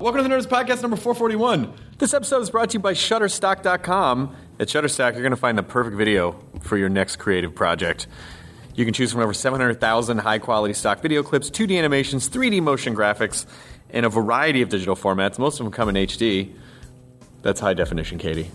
[0.00, 1.74] Welcome to the Nerdist Podcast number 441.
[1.98, 4.34] This episode is brought to you by Shutterstock.com.
[4.58, 8.06] At Shutterstock, you're going to find the perfect video for your next creative project.
[8.74, 12.96] You can choose from over 700,000 high quality stock video clips, 2D animations, 3D motion
[12.96, 13.44] graphics,
[13.90, 15.38] and a variety of digital formats.
[15.38, 16.54] Most of them come in HD.
[17.42, 18.50] That's high definition, Katie.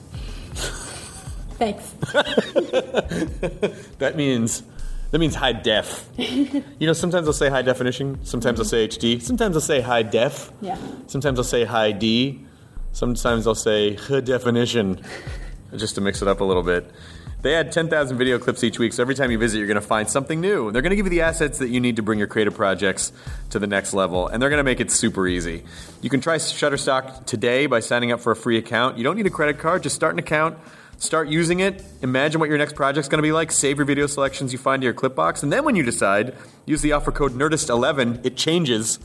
[1.60, 1.94] Thanks.
[4.00, 4.64] That means
[5.12, 6.08] that means high def.
[6.18, 8.92] you know, sometimes I'll say high definition, sometimes I'll mm-hmm.
[8.92, 10.78] say HD, sometimes I'll say high def, Yeah.
[11.08, 12.46] sometimes I'll say high D,
[12.92, 15.02] sometimes I'll say high definition,
[15.76, 16.92] just to mix it up a little bit.
[17.46, 19.82] They add 10,000 video clips each week, so every time you visit, you're going to
[19.82, 20.72] find something new.
[20.72, 23.14] They're going to give you the assets that you need to bring your creative projects
[23.52, 25.64] to the next level, and they're going to make it super easy.
[26.02, 28.98] You can try Shutterstock today by signing up for a free account.
[28.98, 30.58] You don't need a credit card, just start an account.
[30.98, 31.84] Start using it.
[32.02, 33.52] Imagine what your next project's going to be like.
[33.52, 35.44] Save your video selections you find to your clip box.
[35.44, 38.26] And then when you decide, use the offer code NERDIST11.
[38.26, 39.00] It changes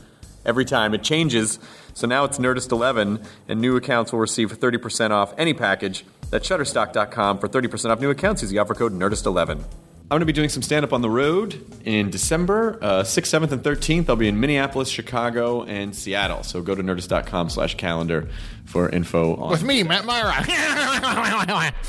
[0.45, 0.93] every time.
[0.93, 1.59] It changes.
[1.93, 6.05] So now it's Nerdist11, and new accounts will receive 30% off any package.
[6.29, 8.41] That's Shutterstock.com for 30% off new accounts.
[8.41, 9.63] Use the offer code Nerdist11.
[10.11, 13.47] I'm going to be doing some stand up on the road in December, uh, 6th,
[13.47, 14.09] 7th, and 13th.
[14.09, 16.43] I'll be in Minneapolis, Chicago, and Seattle.
[16.43, 18.27] So go to nerdist.com slash calendar
[18.65, 19.51] for info on.
[19.51, 20.33] With me, Matt Mira.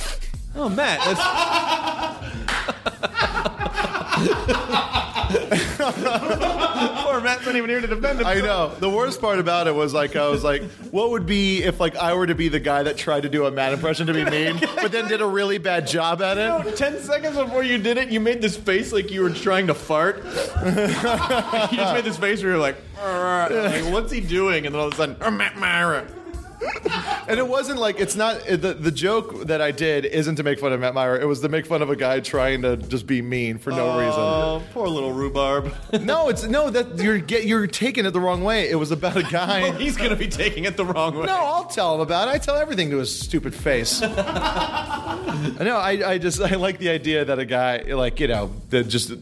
[0.55, 1.19] Oh, Matt, that's.
[7.03, 8.27] Poor Matt's not even here to defend himself.
[8.27, 8.75] I know.
[8.79, 11.97] The worst part about it was like I was like, what would be if like
[11.97, 14.25] I were to be the guy that tried to do a Matt impression to be
[14.25, 16.77] mean, but then did a really bad job at No, it?
[16.77, 19.75] Ten seconds before you did it, you made this face like you were trying to
[19.75, 20.17] fart.
[20.25, 24.67] you just made this face where you're like, like, what's he doing?
[24.67, 26.07] And then all of a sudden, "Oh, Matt Mira.
[27.29, 30.59] And it wasn't like it's not the the joke that I did isn't to make
[30.59, 31.19] fun of Matt Meyer.
[31.21, 33.91] It was to make fun of a guy trying to just be mean for no
[33.91, 34.21] oh, reason.
[34.21, 35.75] Oh, poor little rhubarb.
[36.03, 38.69] No, it's no that you're get you're taking it the wrong way.
[38.69, 39.71] It was about a guy.
[39.79, 41.27] He's gonna be taking it the wrong way.
[41.27, 42.33] No, I'll tell him about it.
[42.33, 44.01] I tell everything to his stupid face.
[44.01, 48.89] no, I, I just I like the idea that a guy like you know that
[48.89, 49.13] just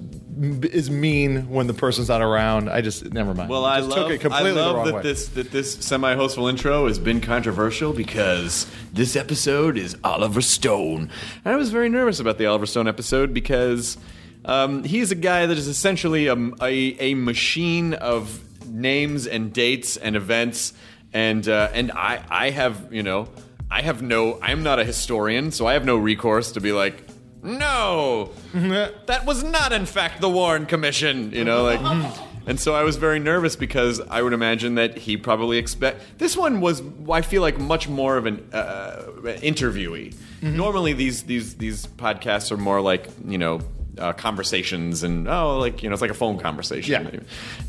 [0.41, 2.71] is mean when the person's not around.
[2.71, 3.51] I just never mind.
[3.51, 5.03] Well, I just love, took it completely I love that way.
[5.03, 11.11] this that this semi-hostful intro has been controversial because this episode is Oliver Stone.
[11.45, 13.99] And I was very nervous about the Oliver Stone episode because
[14.47, 19.99] um, he's a guy that is essentially a, a, a machine of names and dates
[19.99, 20.73] and events,
[21.13, 23.29] and uh, and I I have you know
[23.71, 27.10] I have no I'm not a historian, so I have no recourse to be like.
[27.43, 31.33] No, that was not, in fact, the Warren Commission.
[31.33, 31.81] You know, like,
[32.47, 36.37] and so I was very nervous because I would imagine that he probably expect this
[36.37, 36.83] one was.
[37.11, 40.15] I feel like much more of an uh, interviewee.
[40.43, 43.61] Normally, these these these podcasts are more like you know
[43.99, 47.11] uh, conversations and oh, like you know, it's like a phone conversation.
[47.13, 47.21] Yeah.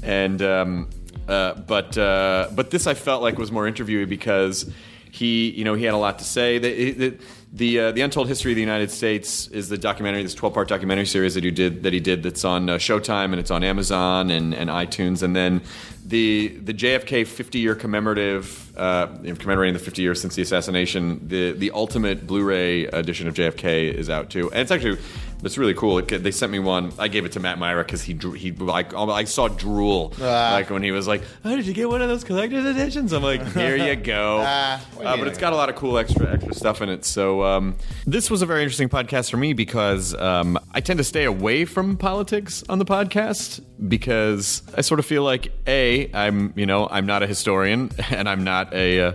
[0.03, 0.89] And um,
[1.27, 4.71] uh, but uh, but this I felt like was more interviewee because
[5.11, 6.57] he you know he had a lot to say.
[6.57, 7.17] The the
[7.53, 10.69] the, uh, the Untold History of the United States is the documentary, this twelve part
[10.69, 13.61] documentary series that he did that he did that's on uh, Showtime and it's on
[13.61, 15.21] Amazon and, and iTunes.
[15.21, 15.61] And then
[16.05, 20.41] the the JFK fifty year commemorative uh, you know, commemorating the fifty years since the
[20.41, 21.27] assassination.
[21.27, 24.97] The the ultimate Blu-ray edition of JFK is out too, and it's actually.
[25.43, 25.97] It's really cool.
[25.97, 26.93] It, they sent me one.
[26.99, 30.51] I gave it to Matt Mira because he drew, he like I saw drool Ah.
[30.53, 33.23] like when he was like, "Oh, did you get one of those collector's editions?" I'm
[33.23, 36.53] like, "Here you go." Ah, uh, but it's got a lot of cool extra extra
[36.53, 37.05] stuff in it.
[37.05, 37.75] So um,
[38.05, 41.65] this was a very interesting podcast for me because um, I tend to stay away
[41.65, 46.87] from politics on the podcast because I sort of feel like a I'm you know
[46.87, 49.11] I'm not a historian and I'm not a uh,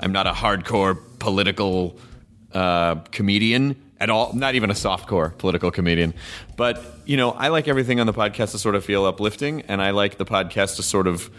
[0.00, 1.98] I'm not a hardcore political
[2.52, 4.32] uh, comedian at all.
[4.34, 6.14] Not even a softcore political comedian.
[6.56, 9.80] But you know, I like everything on the podcast to sort of feel uplifting, and
[9.82, 11.30] I like the podcast to sort of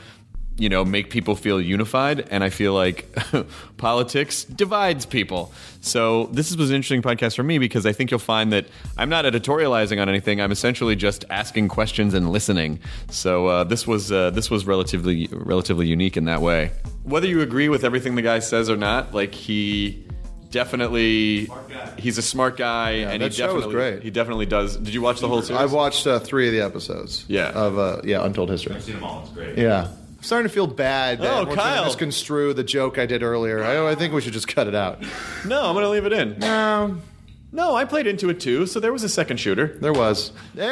[0.57, 3.13] you know, make people feel unified, and I feel like
[3.77, 5.51] politics divides people.
[5.81, 8.65] So this was an interesting podcast for me because I think you'll find that
[8.97, 10.39] I'm not editorializing on anything.
[10.39, 12.79] I'm essentially just asking questions and listening.
[13.09, 16.71] So uh, this was uh, this was relatively relatively unique in that way.
[17.03, 20.05] Whether you agree with everything the guy says or not, like he
[20.51, 21.49] definitely
[21.97, 24.03] he's a smart guy and he that show was definitely great.
[24.03, 24.77] he definitely does.
[24.77, 25.61] Did you watch the whole series?
[25.61, 27.25] I've watched uh, three of the episodes.
[27.27, 27.49] Yeah.
[27.49, 28.73] Of uh, yeah, Untold History.
[28.73, 29.23] I've seen them all.
[29.23, 29.57] It's great.
[29.57, 29.89] Yeah.
[30.25, 31.85] I'm starting to feel bad that Oh, we're trying to Kyle.
[31.85, 33.63] misconstrue the joke I did earlier.
[33.63, 35.03] I, I think we should just cut it out.
[35.45, 36.39] no, I'm gonna leave it in.
[36.39, 36.97] No,
[37.51, 39.77] No, I played into it too, so there was a second shooter.
[39.81, 40.31] there was.
[40.55, 40.65] Hey!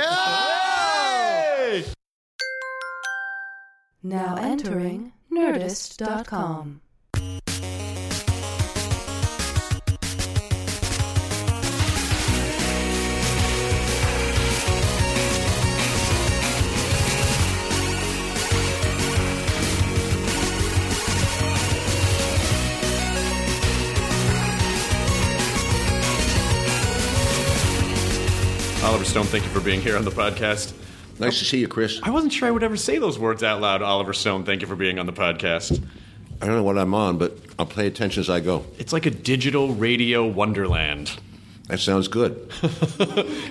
[4.01, 6.81] Now entering Nerdist.com.
[28.93, 30.71] Oliver Stone, thank you for being here on the podcast.
[31.17, 31.99] Nice to see you, Chris.
[32.03, 33.81] I wasn't sure I would ever say those words out loud.
[33.81, 35.83] Oliver Stone, thank you for being on the podcast.
[36.39, 38.67] I don't know what I'm on, but I'll pay attention as I go.
[38.77, 41.11] It's like a digital radio wonderland.
[41.69, 42.51] That sounds good.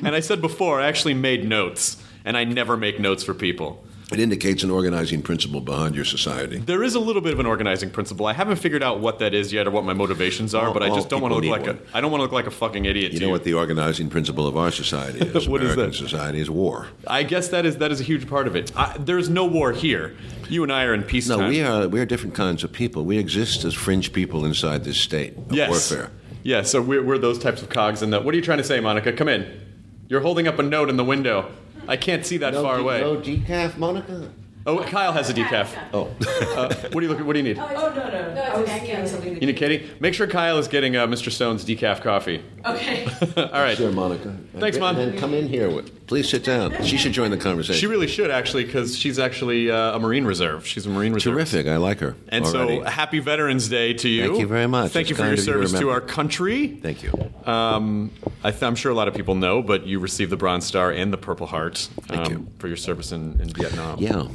[0.05, 3.85] And I said before, I actually made notes, and I never make notes for people.
[4.13, 6.59] It indicates an organizing principle behind your society.
[6.59, 8.27] There is a little bit of an organizing principle.
[8.27, 10.83] I haven't figured out what that is yet or what my motivations are, All- but
[10.83, 11.97] I just don't want to look like need a.
[11.97, 13.13] I don't want to look like a fucking idiot.
[13.13, 15.49] You know what the organizing principle of our society is?
[15.53, 16.11] What is American that?
[16.11, 16.89] society is war.
[17.07, 18.73] I guess that is that is a huge part of it.
[18.77, 20.17] I, there's no war here.
[20.49, 21.29] You and I are in peace.
[21.29, 23.05] No, we are we are different kinds of people.
[23.05, 25.69] We exist as fringe people inside this state of yes.
[25.69, 26.11] warfare.
[26.43, 28.21] Yeah, so we're, we're those types of cogs in the.
[28.21, 29.13] What are you trying to say, Monica?
[29.13, 29.61] Come in.
[30.09, 31.51] You're holding up a note in the window.
[31.89, 33.01] I can't see that far away.
[33.01, 34.31] No decaf, Monica.
[34.65, 35.77] Oh, Kyle has a decaf.
[35.93, 36.09] Oh,
[36.57, 37.21] Uh, what do you look?
[37.27, 37.59] What do you need?
[37.59, 38.41] Oh, no, no, no.
[38.43, 39.91] I was getting something You need Katie.
[40.01, 41.31] Make sure Kyle is getting uh, Mr.
[41.33, 42.43] Stone's decaf coffee.
[42.65, 43.05] Okay.
[43.37, 43.77] All right.
[43.77, 44.37] sure, Monica.
[44.57, 44.97] Thanks, Mom.
[44.97, 45.69] And then come in here.
[45.69, 46.81] with- Please sit down.
[46.85, 47.81] She should join the conversation.
[47.81, 50.65] She really should actually, because she's actually uh, a Marine Reserve.
[50.65, 51.35] She's a Marine Reserve.
[51.35, 51.67] Terrific.
[51.67, 52.15] I like her.
[52.29, 52.79] And already.
[52.79, 54.29] so, happy Veterans Day to you.
[54.29, 54.93] Thank you very much.
[54.93, 56.69] Thank It's you for your kind of you to service to our country.
[56.69, 57.11] Thank you.
[57.51, 58.13] Um,
[58.45, 60.93] I th- I'm sure a lot of people know, but you received the Bronze Star
[60.93, 62.47] and the Purple Heart Thank um, you.
[62.61, 63.99] for your service in, in Vietnam.
[63.99, 64.29] Yeah,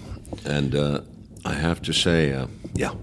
[0.46, 1.02] and uh,
[1.46, 2.94] I have to say, uh, yeah,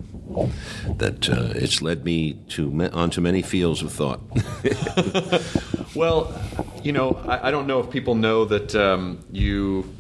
[0.97, 4.21] that uh, it's led me to ma- onto many fields of thought.
[5.95, 6.35] Well,
[6.83, 9.95] you know, I, I don't know if people know that um, you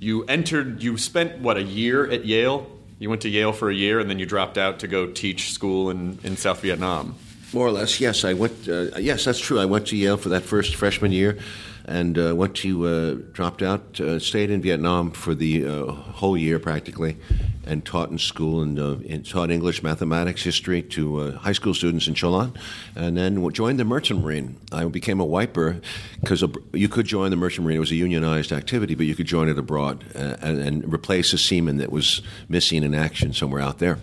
[0.00, 2.66] you entered, you spent what a year at Yale.
[2.98, 5.52] You went to Yale for a year, and then you dropped out to go teach
[5.52, 7.14] school in, in South Vietnam.
[7.54, 8.24] More or less, yes.
[8.24, 8.68] I went.
[8.68, 9.58] Uh, yes, that's true.
[9.58, 11.38] I went to Yale for that first freshman year,
[11.86, 16.36] and uh, went to uh, dropped out, uh, stayed in Vietnam for the uh, whole
[16.36, 17.16] year practically,
[17.64, 22.06] and taught in school and, uh, and taught English, mathematics, history to high school students
[22.06, 22.54] in Cholon,
[22.94, 24.58] and then joined the Merchant Marine.
[24.70, 25.80] I became a wiper
[26.20, 26.44] because
[26.74, 27.78] you could join the Merchant Marine.
[27.78, 31.38] It was a unionized activity, but you could join it abroad and, and replace a
[31.38, 33.98] seaman that was missing in action somewhere out there.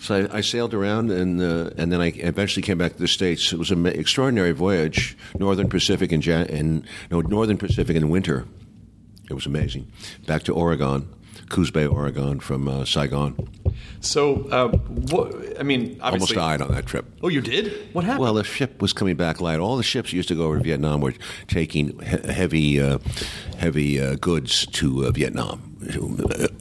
[0.00, 3.08] So I, I sailed around, and uh, and then I eventually came back to the
[3.08, 3.52] states.
[3.52, 8.46] It was an extraordinary voyage, Northern Pacific in Jan- in no Northern Pacific in winter.
[9.28, 9.92] It was amazing.
[10.26, 11.08] Back to Oregon,
[11.50, 13.36] Coos Bay, Oregon, from uh, Saigon.
[14.00, 17.04] So, uh, what, I mean, Almost died on that trip.
[17.22, 17.94] Oh, you did?
[17.94, 18.22] What happened?
[18.22, 19.60] Well, the ship was coming back light.
[19.60, 21.14] All the ships used to go over to Vietnam were
[21.46, 22.98] taking he- heavy, uh,
[23.58, 25.76] heavy uh, goods to uh, Vietnam: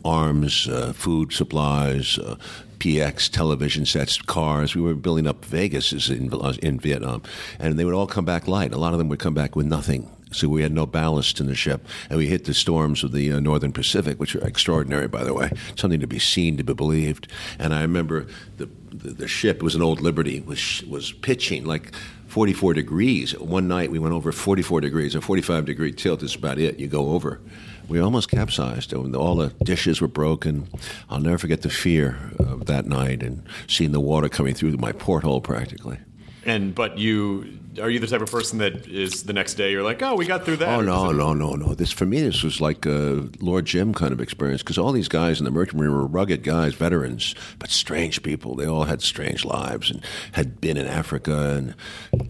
[0.03, 2.35] arms, uh, food supplies, uh,
[2.79, 4.75] PX television sets, cars.
[4.75, 6.31] We were building up Vegas in
[6.61, 7.23] in Vietnam,
[7.59, 8.73] and they would all come back light.
[8.73, 10.09] A lot of them would come back with nothing.
[10.31, 13.31] So we had no ballast in the ship, and we hit the storms of the
[13.31, 16.73] uh, Northern Pacific, which are extraordinary, by the way, something to be seen, to be
[16.73, 17.27] believed.
[17.57, 21.93] And I remember the the, the ship was an old Liberty was was pitching like
[22.27, 23.37] 44 degrees.
[23.39, 26.79] One night we went over 44 degrees, a 45 degree tilt is about it.
[26.79, 27.41] You go over.
[27.89, 28.93] We almost capsized.
[28.93, 30.67] And all the dishes were broken.
[31.09, 34.91] I'll never forget the fear of that night and seeing the water coming through my
[34.91, 35.97] porthole practically.
[36.45, 39.83] and but you are you the type of person that is the next day you're
[39.83, 40.67] like, oh, we got through that.
[40.69, 41.73] Oh no, no, no, no!
[41.75, 45.07] This for me, this was like a Lord Jim kind of experience because all these
[45.07, 48.55] guys in the Merchant Marine were rugged guys, veterans, but strange people.
[48.55, 50.01] They all had strange lives and
[50.33, 51.75] had been in Africa and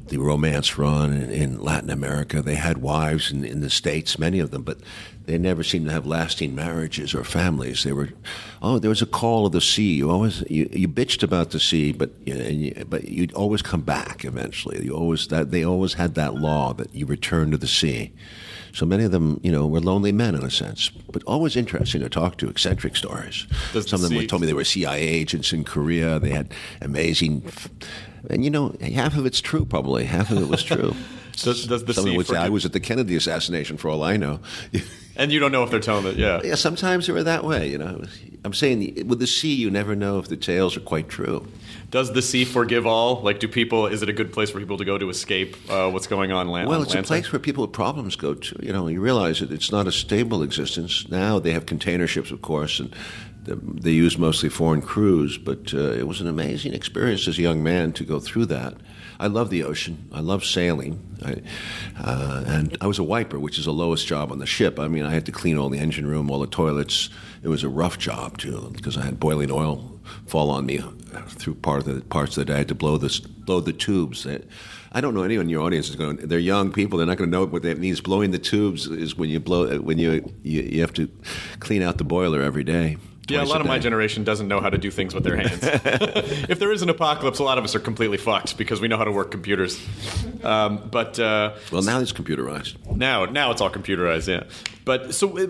[0.07, 2.41] the romance run in, in Latin America.
[2.41, 4.79] They had wives in, in the states, many of them, but
[5.29, 7.83] they never seemed to have lasting marriages or families.
[7.83, 8.09] They were,
[8.63, 9.93] oh, there was a call of the sea.
[9.93, 14.25] You always you, you bitched about the sea, but you, but you'd always come back
[14.25, 14.83] eventually.
[14.83, 18.11] You always that they always had that law that you return to the sea.
[18.73, 22.01] So many of them, you know, were lonely men in a sense, but always interesting
[22.01, 22.49] to talk to.
[22.49, 23.45] Eccentric stories.
[23.71, 26.19] Does Some of them sea- told me they were CIA agents in Korea.
[26.19, 27.43] They had amazing,
[28.31, 29.63] and you know, half of it's true.
[29.63, 30.95] Probably half of it was true.
[31.43, 34.17] Does, does the Someone would say, "I was at the Kennedy assassination for all I
[34.17, 34.39] know."
[35.15, 36.15] and you don't know if they're telling it.
[36.15, 36.41] Yeah.
[36.43, 37.69] yeah, sometimes they were that way.
[37.69, 38.03] You know,
[38.43, 41.45] I'm saying with the sea, you never know if the tales are quite true.
[41.91, 43.21] Does the sea forgive all?
[43.21, 43.87] Like, do people?
[43.87, 46.47] Is it a good place for people to go to escape uh, what's going on
[46.47, 46.69] land?
[46.69, 48.59] Well, it's a place where people with problems go to.
[48.61, 51.09] You know, you realize that it's not a stable existence.
[51.09, 52.95] Now they have container ships, of course, and
[53.43, 55.37] they use mostly foreign crews.
[55.37, 58.75] But uh, it was an amazing experience as a young man to go through that.
[59.19, 60.07] I love the ocean.
[60.13, 60.99] I love sailing.
[61.25, 61.41] I,
[62.01, 64.79] uh, and I was a wiper, which is the lowest job on the ship.
[64.79, 67.09] I mean, I had to clean all the engine room, all the toilets.
[67.43, 70.81] It was a rough job too, because I had boiling oil fall on me
[71.27, 72.55] through part of the parts of the day.
[72.55, 74.23] I had to blow the blow the tubes.
[74.23, 74.45] That-
[74.91, 76.15] I don't know anyone in your audience is going.
[76.17, 76.97] They're young people.
[76.97, 78.01] They're not going to know what that means.
[78.01, 81.07] Blowing the tubes is when you blow when you you, you have to
[81.59, 82.97] clean out the boiler every day.
[83.29, 85.59] Yeah, a lot of my generation doesn't know how to do things with their hands.
[85.63, 88.97] if there is an apocalypse, a lot of us are completely fucked because we know
[88.97, 89.79] how to work computers.
[90.43, 92.75] Um, but uh, Well, now it's computerized.
[92.95, 94.27] now, now it's all computerized.
[94.27, 94.43] Yeah.
[94.85, 95.47] But so, uh,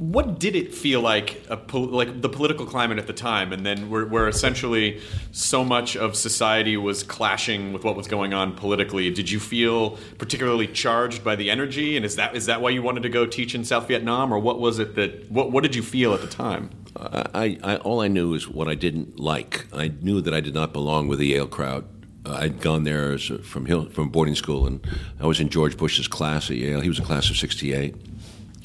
[0.00, 1.44] what did it feel like?
[1.50, 4.98] A like the political climate at the time, and then where, where essentially
[5.30, 9.10] so much of society was clashing with what was going on politically.
[9.10, 11.98] Did you feel particularly charged by the energy?
[11.98, 14.38] And is that is that why you wanted to go teach in South Vietnam, or
[14.38, 16.70] what was it that what what did you feel at the time?
[16.96, 19.66] I, I all I knew is what I didn't like.
[19.70, 21.84] I knew that I did not belong with the Yale crowd.
[22.24, 24.80] Uh, I'd gone there from Hill, from boarding school, and
[25.20, 26.80] I was in George Bush's class at Yale.
[26.80, 27.94] He was a class of '68,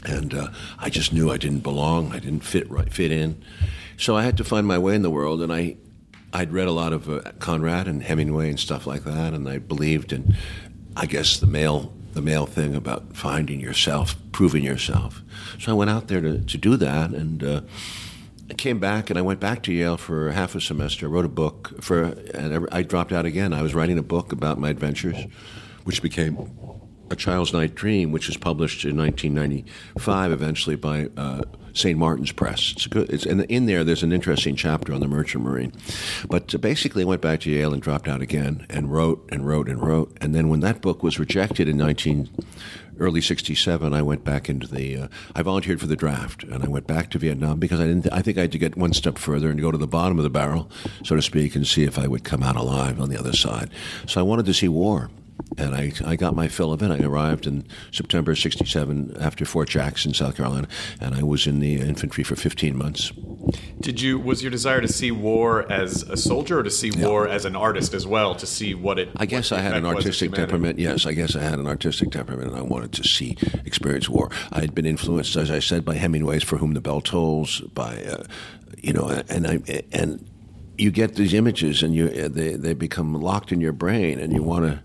[0.05, 0.47] and uh,
[0.79, 2.13] I just knew I didn't belong.
[2.13, 3.43] I didn't fit right, fit in.
[3.97, 5.77] So I had to find my way in the world, and I
[6.33, 9.57] I'd read a lot of uh, Conrad and Hemingway and stuff like that, and I
[9.57, 10.35] believed in,
[10.95, 15.21] I guess, the male the male thing about finding yourself, proving yourself.
[15.59, 17.61] So I went out there to, to do that, and uh,
[18.49, 21.07] I came back, and I went back to Yale for half a semester.
[21.07, 23.53] I wrote a book for, and I dropped out again.
[23.53, 25.25] I was writing a book about my adventures,
[25.83, 26.37] which became
[27.09, 31.41] a Child's Night Dream, which was published in 1995, eventually by uh,
[31.73, 31.97] St.
[31.99, 32.71] Martin's Press.
[32.71, 33.09] It's good.
[33.09, 33.83] It's and in there.
[33.83, 35.73] There's an interesting chapter on the Merchant Marine,
[36.29, 39.45] but uh, basically, I went back to Yale and dropped out again, and wrote and
[39.45, 40.17] wrote and wrote.
[40.21, 42.29] And then when that book was rejected in 19
[42.97, 46.67] early 67 i went back into the uh, i volunteered for the draft and i
[46.67, 49.17] went back to vietnam because i didn't i think i had to get one step
[49.17, 50.69] further and go to the bottom of the barrel
[51.03, 53.69] so to speak and see if i would come out alive on the other side
[54.07, 55.09] so i wanted to see war
[55.57, 56.91] and I, I got my fill of it.
[56.91, 60.67] I arrived in September of 67 after Fort Jackson, South Carolina,
[60.99, 63.11] and I was in the infantry for 15 months.
[63.79, 67.27] Did you was your desire to see war as a soldier or to see war
[67.27, 69.09] as an artist as well to see what it?
[69.17, 70.79] I guess I had an effect was of artistic temperament.
[70.79, 74.31] Yes, I guess I had an artistic temperament, and I wanted to see, experience war.
[74.51, 78.03] I had been influenced, as I said, by Hemingway's "For Whom the Bell Tolls," by,
[78.03, 78.23] uh,
[78.81, 80.27] you know, and I and
[80.77, 84.43] you get these images, and you they they become locked in your brain, and you
[84.43, 84.81] want to.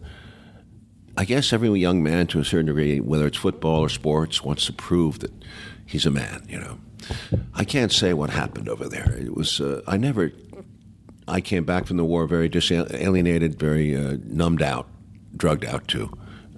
[1.17, 4.67] I guess every young man, to a certain degree, whether it's football or sports, wants
[4.67, 5.33] to prove that
[5.87, 6.47] he's a man.
[6.49, 6.79] You know,
[7.55, 9.17] I can't say what happened over there.
[9.19, 10.33] It was uh, I never
[11.29, 14.88] I came back from the war very disalienated, very uh, numbed out,
[15.37, 16.17] drugged out too,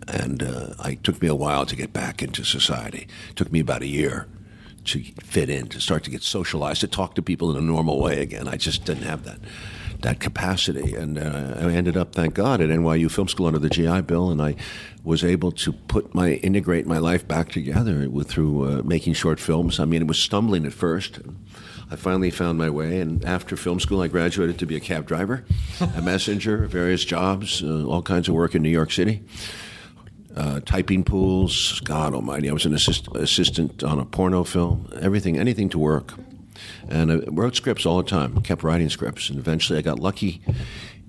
[0.08, 3.06] and uh, it took me a while to get back into society.
[3.30, 4.28] It took me about a year
[4.84, 8.00] to fit in, to start to get socialized, to talk to people in a normal
[8.00, 8.48] way again.
[8.48, 9.38] I just didn't have that
[10.02, 13.70] that capacity, and uh, I ended up, thank God, at NYU Film School under the
[13.70, 14.56] GI Bill, and I
[15.04, 19.40] was able to put my integrate my life back together with, through uh, making short
[19.40, 19.80] films.
[19.80, 21.20] I mean, it was stumbling at first.
[21.90, 25.06] I finally found my way, and after film school, I graduated to be a cab
[25.06, 25.44] driver,
[25.80, 29.22] a messenger, various jobs, uh, all kinds of work in New York City.
[30.34, 32.48] Uh, typing pools, God Almighty!
[32.48, 34.88] I was an assist- assistant on a porno film.
[34.98, 36.14] Everything, anything to work,
[36.88, 38.40] and I wrote scripts all the time.
[38.42, 40.42] Kept writing scripts, and eventually I got lucky.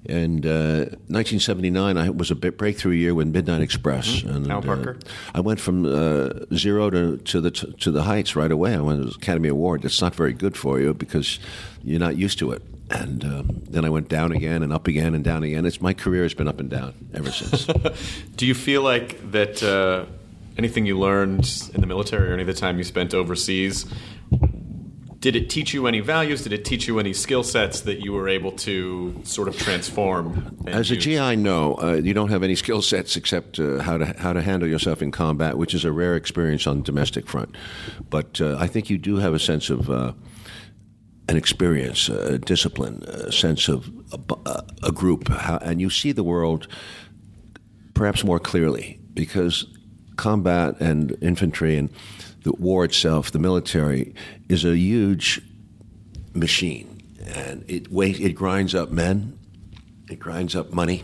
[0.06, 4.22] And uh, 1979, I was a bit breakthrough year with Midnight Express.
[4.24, 4.98] And, Al uh, Parker.
[5.34, 8.76] I went from uh, zero to, to the to the heights right away.
[8.76, 9.84] I went to the Academy Award.
[9.84, 11.40] That's not very good for you because
[11.84, 12.64] you're not used to it.
[12.90, 15.66] And um, then I went down again and up again and down again.
[15.66, 17.66] It's my career has been up and down ever since.
[18.36, 20.06] Do you feel like that uh,
[20.58, 23.86] anything you learned in the military or any of the time you spent overseas,
[25.24, 26.44] did it teach you any values?
[26.44, 30.54] Did it teach you any skill sets that you were able to sort of transform?
[30.68, 31.06] As a use?
[31.06, 34.42] GI, no, uh, you don't have any skill sets except uh, how to how to
[34.42, 37.56] handle yourself in combat, which is a rare experience on the domestic front.
[38.10, 39.90] But uh, I think you do have a sense of.
[39.90, 40.14] Uh,
[41.30, 43.90] an experience, a discipline, a sense of
[44.46, 46.68] a, a group, how, and you see the world
[47.94, 49.66] perhaps more clearly because
[50.18, 51.90] combat and infantry and
[52.44, 54.14] the war itself, the military,
[54.50, 55.42] is a huge
[56.34, 59.38] machine, and it it grinds up men,
[60.10, 61.04] it grinds up money,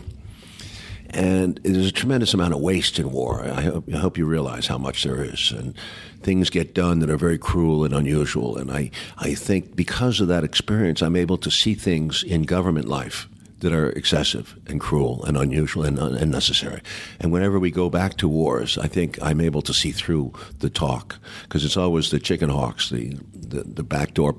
[1.10, 3.42] and there's a tremendous amount of waste in war.
[3.44, 5.74] I hope, I hope you realize how much there is, and
[6.22, 8.56] things get done that are very cruel and unusual.
[8.56, 12.86] And I, I think because of that experience, I'm able to see things in government
[12.86, 13.28] life
[13.60, 16.80] that are excessive and cruel and unusual and unnecessary.
[17.20, 20.70] And whenever we go back to wars, I think I'm able to see through the
[20.70, 24.36] talk because it's always the chicken hawks, the, the, the backdoor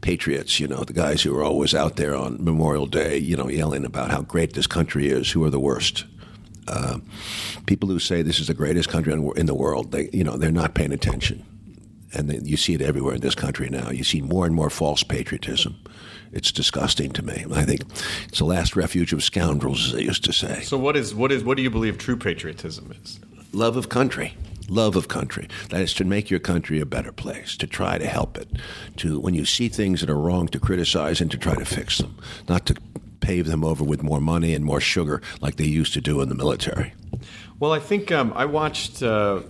[0.00, 3.48] patriots, you know, the guys who are always out there on Memorial Day, you know,
[3.48, 6.04] yelling about how great this country is, who are the worst.
[6.66, 6.98] Uh,
[7.66, 10.50] people who say this is the greatest country in the world, they, you know, they're
[10.50, 11.44] not paying attention.
[12.14, 13.90] And you see it everywhere in this country now.
[13.90, 15.76] You see more and more false patriotism.
[16.32, 17.44] It's disgusting to me.
[17.52, 17.82] I think
[18.28, 20.62] it's the last refuge of scoundrels, as they used to say.
[20.62, 23.20] So, what is what is what do you believe true patriotism is?
[23.52, 24.36] Love of country
[24.68, 25.48] love of country.
[25.70, 28.48] That is to make your country a better place, to try to help it,
[28.96, 31.98] to when you see things that are wrong, to criticize and to try to fix
[31.98, 32.16] them,
[32.48, 32.76] not to
[33.20, 36.28] pave them over with more money and more sugar like they used to do in
[36.28, 36.92] the military.
[37.58, 39.02] Well, I think um, I watched.
[39.02, 39.42] Uh,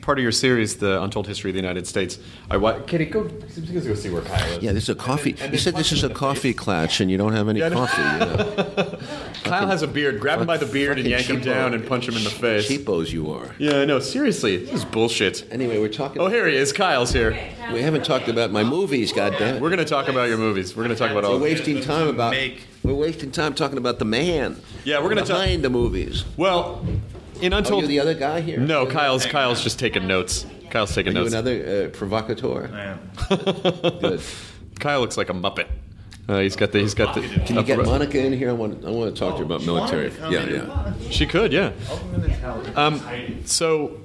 [0.00, 2.18] part of your series, The Untold History of the United States.
[2.50, 4.62] I wa- Katie, go, go see where Kyle is.
[4.62, 5.30] Yeah, this is a coffee.
[5.30, 7.60] And then, and you said this is a coffee clutch, and you don't have any
[7.60, 8.02] yeah, coffee.
[8.02, 8.98] You know.
[9.44, 10.20] Kyle has a beard.
[10.20, 11.34] Grab him by the beard and yank cheapo.
[11.34, 12.68] him down and punch him in the face.
[12.68, 13.54] Cheapos you are.
[13.58, 14.00] Yeah, I know.
[14.00, 15.46] Seriously, this is bullshit.
[15.50, 16.20] Anyway, we're talking.
[16.20, 16.72] Oh, here he is.
[16.72, 17.38] Kyle's here.
[17.72, 19.12] We haven't talked about my movies.
[19.12, 19.62] Goddamn it.
[19.62, 20.76] We're going to talk about your movies.
[20.76, 21.34] We're going to talk about all.
[21.34, 22.34] We're wasting time about.
[22.82, 24.60] We're wasting time talking about the man.
[24.84, 26.24] Yeah, we're going to behind talk, the movies.
[26.36, 26.84] Well,
[27.42, 27.84] in Untold.
[27.84, 28.58] Oh, the other guy here?
[28.58, 30.46] No, Kyle's Kyle's just taking notes.
[30.70, 31.32] Kyle's taking Are notes.
[31.32, 32.70] You another uh, provocateur?
[32.72, 33.10] I am.
[34.00, 34.22] Good.
[34.78, 35.68] Kyle looks like a muppet.
[36.28, 36.78] Uh, he's got the.
[36.78, 37.20] He's got the.
[37.20, 38.48] Can you get Monica in here?
[38.48, 38.84] I want.
[38.84, 40.12] I want to talk to her about military.
[40.30, 40.94] Yeah, yeah.
[41.10, 41.72] She could, yeah.
[42.76, 43.98] Um, so.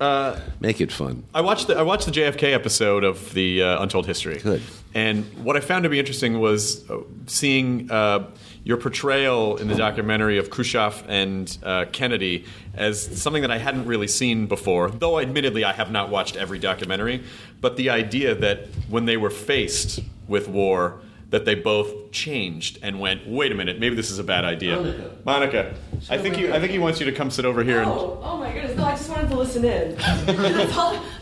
[0.00, 1.24] Uh, Make it fun.
[1.34, 4.38] I watched the I watched the JFK episode of the uh, Untold History.
[4.38, 4.62] Good.
[4.94, 8.30] And what I found to be interesting was uh, seeing uh,
[8.62, 13.86] your portrayal in the documentary of Khrushchev and uh, Kennedy as something that I hadn't
[13.86, 14.90] really seen before.
[14.90, 17.24] Though, admittedly, I have not watched every documentary.
[17.60, 23.00] But the idea that when they were faced with war, that they both changed and
[23.00, 25.74] went, "Wait a minute, maybe this is a bad idea." Monica, Monica
[26.08, 27.82] I think he, I think he wants you to come sit over here.
[27.84, 28.76] Oh, and, oh my goodness!
[28.76, 29.96] No, I just wanted to listen in.
[30.00, 30.24] I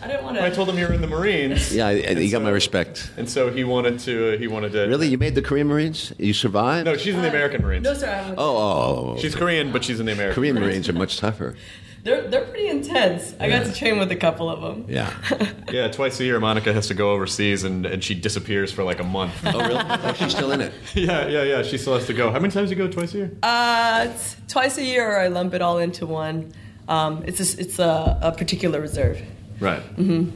[0.06, 0.44] didn't want to.
[0.44, 1.74] I told him you were in the Marines.
[1.74, 3.10] Yeah, you got so, my respect.
[3.16, 4.34] And so he wanted to.
[4.34, 4.86] Uh, he wanted to.
[4.86, 6.12] Really, you made the Korean Marines?
[6.18, 6.86] You survived?
[6.86, 7.84] No, she's in the American Marines.
[7.84, 8.08] No, sir.
[8.08, 10.34] I'm oh, oh, oh, she's Korean, but she's in the American.
[10.34, 11.56] Korean Marines are much tougher.
[12.04, 13.34] They're, they're pretty intense.
[13.40, 14.86] I got to train with a couple of them.
[14.88, 15.12] Yeah.
[15.70, 19.00] yeah, twice a year, Monica has to go overseas and, and she disappears for like
[19.00, 19.34] a month.
[19.44, 19.78] oh, really?
[19.88, 20.72] Oh, she's still in it.
[20.94, 21.62] yeah, yeah, yeah.
[21.62, 22.30] She still has to go.
[22.30, 23.32] How many times do you go twice a year?
[23.42, 24.12] Uh,
[24.46, 26.52] twice a year, or I lump it all into one.
[26.88, 29.20] Um, it's a, it's a, a particular reserve.
[29.60, 29.82] Right.
[29.96, 30.30] Mm-hmm.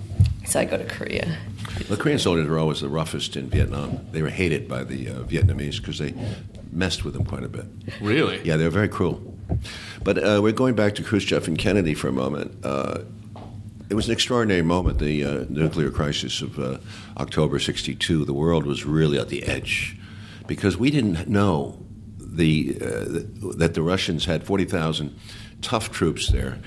[0.46, 1.38] So I go to Korea.
[1.88, 4.00] The Korean soldiers were always the roughest in Vietnam.
[4.10, 6.14] They were hated by the uh, Vietnamese because they
[6.70, 7.66] messed with them quite a bit.
[8.00, 8.40] Really?
[8.42, 9.31] Yeah, they were very cruel.
[10.02, 12.64] But uh, we're going back to Khrushchev and Kennedy for a moment.
[12.64, 13.02] Uh,
[13.90, 16.78] it was an extraordinary moment, the uh, nuclear crisis of uh,
[17.18, 18.24] October 62.
[18.24, 19.98] The world was really at the edge
[20.46, 21.84] because we didn't know
[22.18, 25.14] the, uh, that the Russians had 40,000
[25.62, 26.58] tough troops there,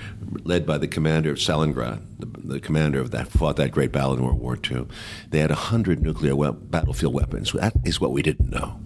[0.44, 4.14] led by the commander of Stalingrad, the, the, commander of that fought that great battle
[4.14, 4.86] in World War II.
[5.30, 7.52] They had hundred nuclear we- battlefield weapons.
[7.52, 8.80] That is what we didn't know.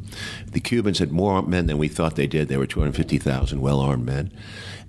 [0.51, 2.49] The Cubans had more men than we thought they did.
[2.49, 4.33] They were 250,000 well-armed men,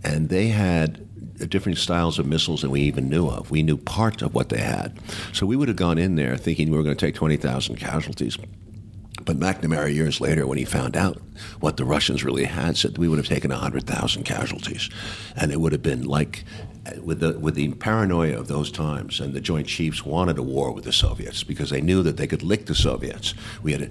[0.03, 1.07] and they had
[1.39, 3.51] uh, different styles of missiles than we even knew of.
[3.51, 4.99] We knew part of what they had.
[5.33, 8.37] So we would have gone in there thinking we were going to take 20,000 casualties.
[9.25, 11.21] But McNamara, years later, when he found out
[11.59, 14.89] what the Russians really had, said we would have taken 100,000 casualties.
[15.35, 16.43] And it would have been like,
[16.85, 20.43] uh, with the, with the paranoia of those times, and the Joint Chiefs wanted a
[20.43, 23.33] war with the Soviets because they knew that they could lick the Soviets.
[23.61, 23.89] We had a,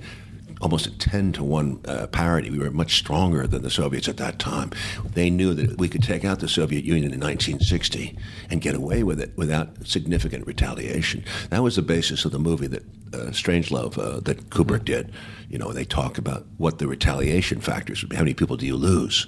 [0.61, 2.51] almost a 10 to 1 uh, parity.
[2.51, 4.71] We were much stronger than the Soviets at that time.
[5.15, 8.17] They knew that we could take out the Soviet Union in 1960
[8.51, 11.25] and get away with it without significant retaliation.
[11.51, 15.13] That was the basis of the movie that uh, Strangelove uh, that Kubrick did.
[15.49, 18.17] You know, they talk about what the retaliation factors would be.
[18.17, 19.27] How many people do you lose?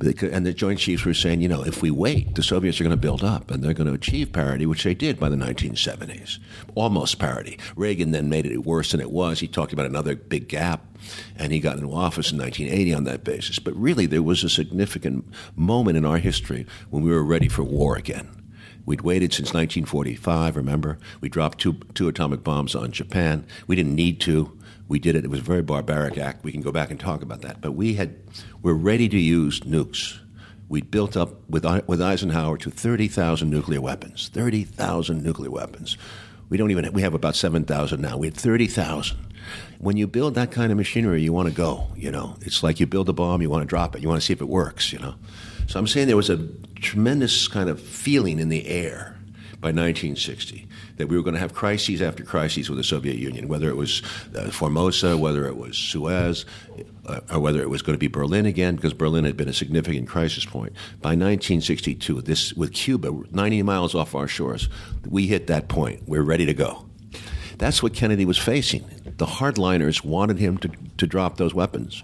[0.00, 2.90] And the Joint Chiefs were saying, you know, if we wait, the Soviets are going
[2.92, 6.38] to build up and they're going to achieve parity, which they did by the 1970s.
[6.74, 7.58] Almost parity.
[7.74, 9.40] Reagan then made it worse than it was.
[9.40, 10.84] He talked about another big gap,
[11.36, 13.58] and he got into office in 1980 on that basis.
[13.58, 15.24] But really, there was a significant
[15.56, 18.38] moment in our history when we were ready for war again
[18.88, 20.98] We'd waited since 1945, remember?
[21.20, 23.44] We dropped two, two atomic bombs on Japan.
[23.66, 24.57] We didn't need to.
[24.88, 25.24] We did it.
[25.24, 26.44] It was a very barbaric act.
[26.44, 27.60] We can go back and talk about that.
[27.60, 28.16] But we had,
[28.62, 30.18] we're ready to use nukes.
[30.68, 34.30] We'd built up with, with Eisenhower to 30,000 nuclear weapons.
[34.32, 35.96] 30,000 nuclear weapons.
[36.48, 38.16] We don't even, we have about 7,000 now.
[38.16, 39.28] We had 30,000
[39.78, 41.86] when you build that kind of machinery, you want to go.
[41.96, 44.20] You know, it's like you build a bomb, you want to drop it, you want
[44.20, 44.92] to see if it works.
[44.92, 45.14] You know,
[45.66, 46.46] so I'm saying there was a
[46.76, 49.16] tremendous kind of feeling in the air
[49.60, 50.67] by 1960
[50.98, 53.76] that we were going to have crises after crises with the Soviet Union, whether it
[53.76, 54.02] was
[54.36, 56.44] uh, Formosa, whether it was Suez,
[57.06, 59.52] uh, or whether it was going to be Berlin again, because Berlin had been a
[59.52, 60.72] significant crisis point.
[61.00, 64.68] By 1962, this with Cuba 90 miles off our shores,
[65.08, 66.02] we hit that point.
[66.06, 66.84] We're ready to go.
[67.56, 68.84] That's what Kennedy was facing.
[69.16, 72.02] The hardliners wanted him to, to drop those weapons,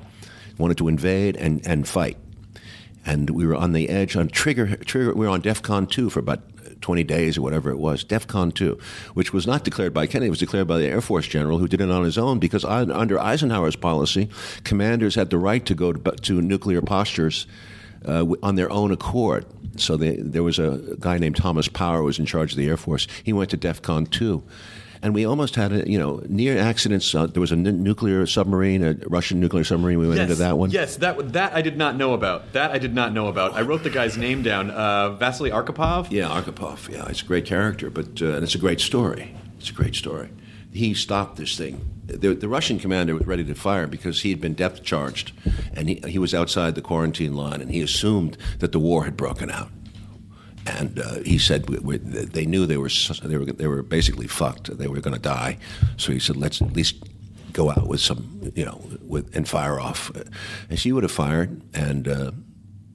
[0.58, 2.16] wanted to invade and, and fight.
[3.06, 6.20] And we were on the edge on trigger, trigger we were on DEFCON 2 for
[6.20, 6.42] about
[6.84, 8.78] 20 days or whatever it was, DEFCON 2,
[9.14, 11.66] which was not declared by Kennedy, it was declared by the Air Force general who
[11.66, 14.28] did it on his own because under Eisenhower's policy,
[14.64, 17.46] commanders had the right to go to, to nuclear postures
[18.04, 19.46] uh, on their own accord.
[19.76, 22.68] So they, there was a guy named Thomas Power who was in charge of the
[22.68, 23.08] Air Force.
[23.24, 24.42] He went to DEFCON 2
[25.04, 27.14] and we almost had a you know near accidents.
[27.14, 29.98] Uh, there was a n- nuclear submarine, a Russian nuclear submarine.
[29.98, 30.70] We went yes, into that one.
[30.70, 32.54] Yes, that that I did not know about.
[32.54, 33.52] That I did not know about.
[33.52, 34.70] I wrote the guy's name down.
[34.70, 36.10] Uh, Vasily Arkhipov.
[36.10, 36.90] Yeah, Arkhipov.
[36.90, 39.36] Yeah, it's a great character, but uh, and it's a great story.
[39.58, 40.30] It's a great story.
[40.72, 41.90] He stopped this thing.
[42.06, 45.32] The, the, Russian commander was ready to fire because he had been depth charged,
[45.74, 49.16] and he, he was outside the quarantine line, and he assumed that the war had
[49.16, 49.70] broken out
[50.66, 52.90] and uh, he said we, we, they knew they were
[53.22, 54.76] they were they were basically fucked.
[54.76, 55.58] They were going to die.
[55.96, 56.96] So he said, let's at least
[57.52, 60.10] go out with some, you know, with and fire off.
[60.68, 62.30] And she would have fired, and uh,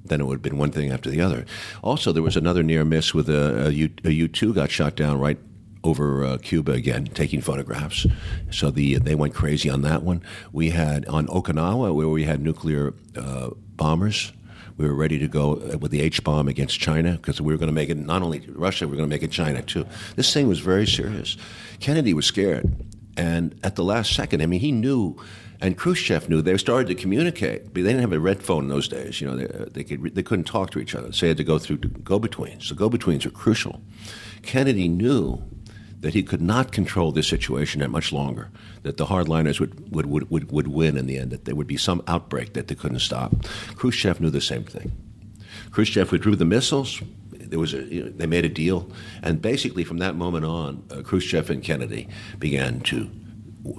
[0.04, 1.46] then it would have been one thing after the other.
[1.84, 5.20] Also, there was another near miss with a, a U, a U2 got shot down
[5.20, 5.38] right
[5.84, 8.06] over uh, Cuba again, taking photographs.
[8.52, 10.22] So the they went crazy on that one.
[10.52, 14.34] We had on Okinawa where we had nuclear uh, bombers
[14.80, 17.58] we were ready to go uh, with the H bomb against China because we were
[17.58, 19.86] going to make it not only Russia, we were going to make it China too.
[20.16, 21.38] This thing was very serious.
[21.82, 22.74] Kennedy was scared.
[23.18, 25.22] And at the last second, I mean, he knew,
[25.60, 26.42] and Khrushchev knew.
[26.42, 29.20] They started to communicate, but they didn't have a red phone in those days.
[29.20, 31.38] You know, they, uh, they, could, they couldn't talk to each other, so they had
[31.38, 32.70] to go through go-betweens.
[32.70, 33.82] The go-betweens are crucial.
[34.44, 35.44] Kennedy knew
[36.02, 38.50] that he could not control this situation that much longer,
[38.84, 41.68] that the hardliners would, would, would, would, would win in the end, that there would
[41.68, 43.34] be some outbreak that they couldn't stop.
[43.76, 44.92] Khrushchev knew the same thing.
[45.72, 47.02] Khrushchev withdrew the missiles.
[47.32, 48.90] There was a, you know, they made a deal,
[49.22, 52.08] and basically from that moment on, uh, Khrushchev and Kennedy
[52.38, 53.10] began to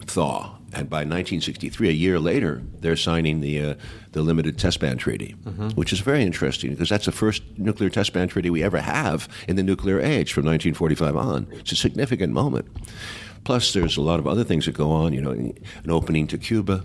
[0.04, 3.74] thaw and by 1963, a year later, they're signing the uh,
[4.12, 5.68] the Limited Test Ban Treaty, mm-hmm.
[5.70, 9.28] which is very interesting because that's the first nuclear test ban treaty we ever have
[9.48, 11.48] in the nuclear age from 1945 on.
[11.52, 12.66] It's a significant moment.
[13.44, 15.12] Plus, there's a lot of other things that go on.
[15.12, 16.84] You know, an opening to Cuba.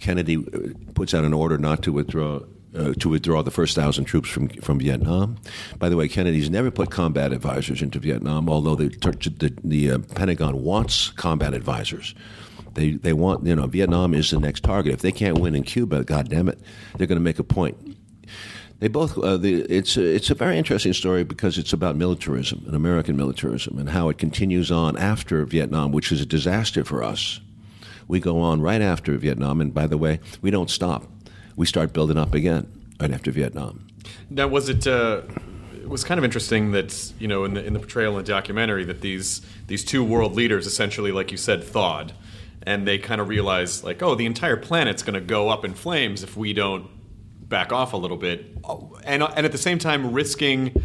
[0.00, 2.40] Kennedy uh, puts out an order not to withdraw
[2.76, 5.36] uh, to withdraw the first thousand troops from from Vietnam.
[5.78, 9.98] By the way, Kennedy's never put combat advisors into Vietnam, although the the, the uh,
[10.14, 12.14] Pentagon wants combat advisors.
[12.76, 14.92] They they want you know Vietnam is the next target.
[14.92, 16.60] If they can't win in Cuba, God damn it,
[16.96, 17.96] they're going to make a point.
[18.78, 19.16] They both.
[19.18, 23.16] Uh, the, it's a, it's a very interesting story because it's about militarism and American
[23.16, 27.40] militarism and how it continues on after Vietnam, which is a disaster for us.
[28.08, 31.10] We go on right after Vietnam, and by the way, we don't stop.
[31.56, 33.86] We start building up again right after Vietnam.
[34.28, 34.86] Now, was it?
[34.86, 35.22] Uh
[35.72, 38.28] it was kind of interesting that you know in the in the portrayal in the
[38.30, 42.12] documentary that these these two world leaders essentially, like you said, thawed
[42.66, 45.72] and they kind of realize like, oh, the entire planet's going to go up in
[45.72, 46.90] flames if we don't
[47.48, 48.44] back off a little bit,
[49.04, 50.82] and and at the same time risking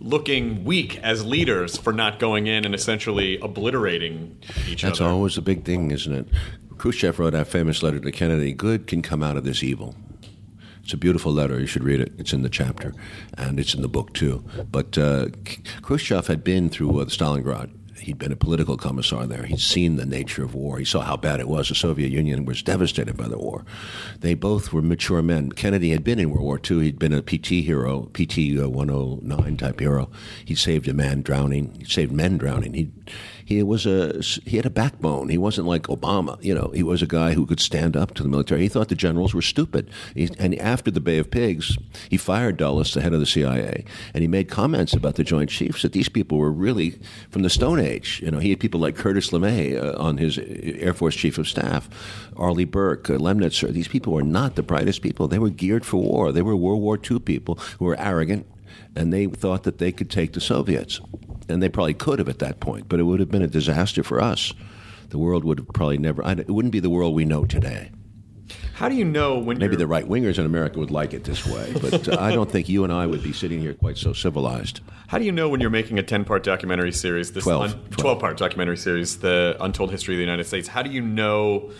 [0.00, 4.36] looking weak as leaders for not going in and essentially obliterating
[4.68, 4.90] each That's other.
[4.90, 6.28] That's always a big thing, isn't it?
[6.76, 9.94] Khrushchev wrote that famous letter to Kennedy good can come out of this evil.
[10.82, 11.58] It's a beautiful letter.
[11.58, 12.12] You should read it.
[12.18, 12.92] It's in the chapter,
[13.38, 14.44] and it's in the book too.
[14.70, 15.28] But uh,
[15.80, 19.44] Khrushchev had been through uh, Stalingrad He'd been a political commissar there.
[19.44, 20.78] He'd seen the nature of war.
[20.78, 21.68] He saw how bad it was.
[21.68, 23.64] The Soviet Union was devastated by the war.
[24.20, 25.52] They both were mature men.
[25.52, 26.82] Kennedy had been in World War II.
[26.82, 30.10] He'd been a PT hero, PT uh, 109 type hero.
[30.44, 31.74] He saved a man drowning.
[31.78, 32.74] He saved men drowning.
[32.74, 32.90] He
[33.44, 35.28] he was a he had a backbone.
[35.28, 36.42] He wasn't like Obama.
[36.42, 38.62] You know, he was a guy who could stand up to the military.
[38.62, 39.90] He thought the generals were stupid.
[40.14, 41.76] He, and after the Bay of Pigs,
[42.08, 45.50] he fired Dulles, the head of the CIA, and he made comments about the Joint
[45.50, 46.98] Chiefs that these people were really
[47.30, 48.20] from the Stone Age.
[48.24, 51.48] You know, he had people like Curtis LeMay uh, on his Air Force Chief of
[51.48, 51.88] Staff,
[52.36, 53.72] Arleigh Burke, uh, Lemnitzer.
[53.72, 55.28] These people were not the brightest people.
[55.28, 56.32] They were geared for war.
[56.32, 58.46] They were World War II people who were arrogant
[58.94, 61.00] and they thought that they could take the Soviets.
[61.48, 64.02] And they probably could have at that point, but it would have been a disaster
[64.02, 64.54] for us.
[65.10, 67.90] The world would have probably never, it wouldn't be the world we know today.
[68.74, 71.46] How do you know when Maybe the right wingers in America would like it this
[71.46, 74.12] way, but uh, I don't think you and I would be sitting here quite so
[74.12, 74.80] civilized.
[75.06, 77.70] How do you know when you're making a 10 part documentary series, this 12, un-
[77.70, 77.96] 12.
[77.96, 80.66] 12 part documentary series, The Untold History of the United States?
[80.66, 81.70] How do you know,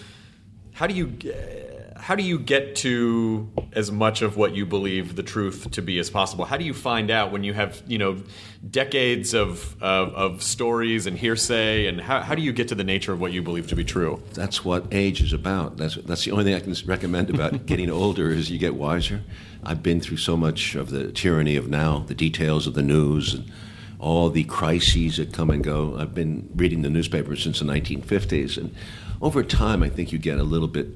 [0.72, 1.63] how do you, uh,
[2.04, 5.98] how do you get to as much of what you believe the truth to be
[5.98, 6.44] as possible?
[6.44, 8.22] How do you find out when you have, you know,
[8.70, 12.84] decades of, of, of stories and hearsay, and how, how do you get to the
[12.84, 14.22] nature of what you believe to be true?
[14.34, 15.78] That's what age is about.
[15.78, 19.22] That's that's the only thing I can recommend about getting older is you get wiser.
[19.64, 23.32] I've been through so much of the tyranny of now, the details of the news,
[23.32, 23.50] and
[23.98, 25.96] all the crises that come and go.
[25.98, 28.74] I've been reading the newspaper since the 1950s, and
[29.22, 30.88] over time, I think you get a little bit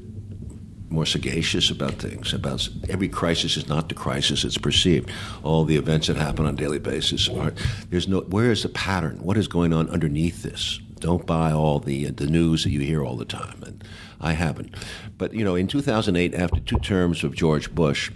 [0.91, 2.33] more sagacious about things.
[2.33, 5.11] About every crisis is not the crisis it's perceived.
[5.43, 7.53] All the events that happen on a daily basis are
[7.91, 9.23] there's no where is the pattern?
[9.23, 10.81] What is going on underneath this?
[10.99, 13.85] Don't buy all the uh, the news that you hear all the time, and
[14.21, 14.75] I haven't.
[15.17, 18.11] But you know, in 2008, after two terms of George Bush,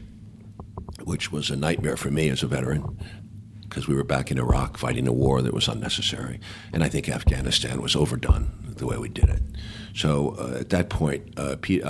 [1.05, 2.99] which was a nightmare for me as a veteran,
[3.73, 6.41] because we were back in Iraq fighting a war that was unnecessary.
[6.73, 9.43] And I think Afghanistan was overdone the way we did it.
[9.95, 11.83] So uh, at that point, uh, Peter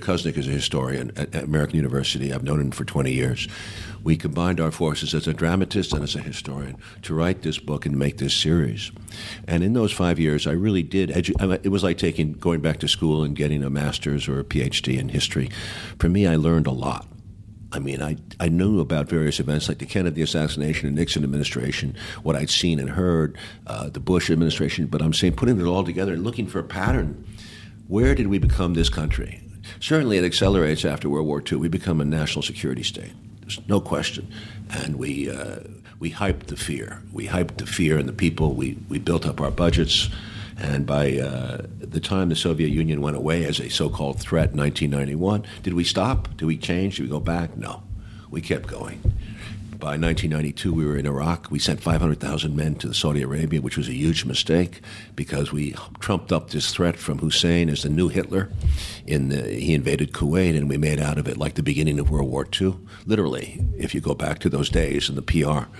[0.00, 2.32] Kuznick is a historian at, at American University.
[2.32, 3.48] I've known him for 20 years.
[4.04, 7.84] We combined our forces as a dramatist and as a historian to write this book
[7.84, 8.92] and make this series.
[9.46, 11.10] And in those five years, I really did.
[11.10, 14.44] Edu- it was like taking going back to school and getting a master's or a
[14.44, 15.50] PhD in history.
[15.98, 17.06] For me, I learned a lot.
[17.70, 21.94] I mean, I, I knew about various events like the Kennedy assassination and Nixon administration,
[22.22, 25.84] what I'd seen and heard, uh, the Bush administration, but I'm saying putting it all
[25.84, 27.26] together and looking for a pattern.
[27.88, 29.40] Where did we become this country?
[29.80, 31.56] Certainly, it accelerates after World War II.
[31.56, 33.12] We become a national security state.
[33.40, 34.30] There's no question.
[34.68, 35.60] And we, uh,
[35.98, 37.02] we hyped the fear.
[37.14, 38.52] We hyped the fear in the people.
[38.52, 40.10] We, we built up our budgets.
[40.58, 44.50] And by uh, the time the Soviet Union went away as a so called threat
[44.50, 46.28] in 1991, did we stop?
[46.36, 46.96] Did we change?
[46.96, 47.56] Did we go back?
[47.56, 47.82] No.
[48.30, 49.00] We kept going.
[49.78, 51.52] By 1992, we were in Iraq.
[51.52, 54.80] We sent 500,000 men to Saudi Arabia, which was a huge mistake
[55.14, 58.50] because we trumped up this threat from Hussein as the new Hitler.
[59.06, 62.10] In the, he invaded Kuwait, and we made out of it like the beginning of
[62.10, 62.74] World War II,
[63.06, 65.70] literally, if you go back to those days in the PR.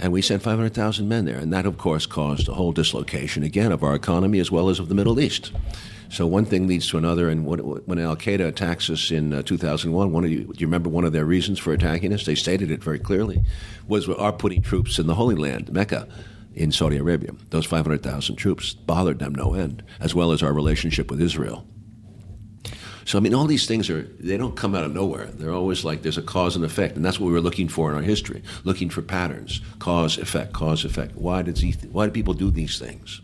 [0.00, 1.38] And we sent 500,000 men there.
[1.38, 4.80] And that, of course, caused a whole dislocation, again, of our economy as well as
[4.80, 5.52] of the Middle East.
[6.10, 7.28] So one thing leads to another.
[7.28, 10.88] And when Al Qaeda attacks us in uh, 2001, one of you, do you remember
[10.88, 12.24] one of their reasons for attacking us?
[12.24, 13.42] They stated it very clearly
[13.86, 16.08] was our putting troops in the Holy Land, Mecca,
[16.54, 17.30] in Saudi Arabia.
[17.50, 21.66] Those 500,000 troops bothered them no end, as well as our relationship with Israel.
[23.04, 25.28] So I mean, all these things are they don't come out of nowhere.
[25.28, 27.88] They're always like there's a cause and effect, and that's what we were looking for
[27.88, 31.16] in our history, looking for patterns, cause effect, cause effect.
[31.16, 31.58] Why did
[31.90, 33.22] why do people do these things?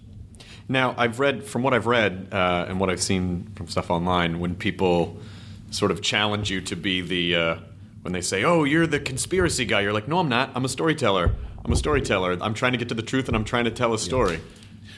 [0.68, 4.40] Now, I've read from what I've read uh, and what I've seen from stuff online,
[4.40, 5.18] when people
[5.70, 7.56] sort of challenge you to be the uh,
[8.02, 10.50] when they say, "Oh, you're the conspiracy guy," you're like, "No, I'm not.
[10.54, 11.32] I'm a storyteller.
[11.64, 12.38] I'm a storyteller.
[12.40, 14.40] I'm trying to get to the truth, and I'm trying to tell a story."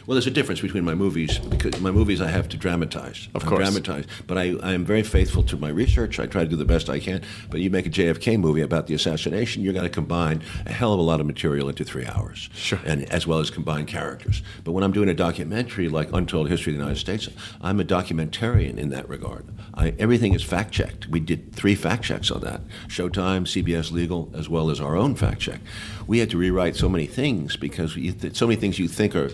[0.06, 3.28] Well, there's a difference between my movies because my movies I have to dramatize.
[3.34, 3.58] Of I course.
[3.68, 4.04] dramatize.
[4.28, 6.20] But I, I am very faithful to my research.
[6.20, 7.22] I try to do the best I can.
[7.50, 10.92] But you make a JFK movie about the assassination, you're going to combine a hell
[10.92, 12.78] of a lot of material into three hours, Sure.
[12.86, 14.42] and as well as combine characters.
[14.62, 17.28] But when I'm doing a documentary like Untold History of the United States,
[17.60, 19.44] I'm a documentarian in that regard.
[19.74, 21.08] I, everything is fact checked.
[21.08, 25.16] We did three fact checks on that: Showtime, CBS Legal, as well as our own
[25.16, 25.60] fact check.
[26.06, 27.98] We had to rewrite so many things because
[28.34, 29.30] so many things you think are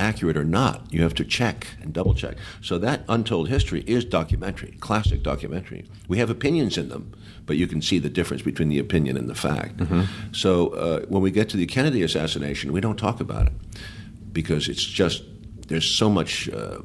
[0.00, 2.36] accurate or not, you have to check and double check.
[2.62, 5.84] So that untold history is documentary, classic documentary.
[6.08, 7.12] We have opinions in them,
[7.46, 9.80] but you can see the difference between the opinion and the fact.
[10.32, 13.52] So uh, when we get to the Kennedy assassination, we don't talk about it
[14.32, 15.22] because it's just
[15.68, 16.48] there's so much.
[16.48, 16.78] Uh,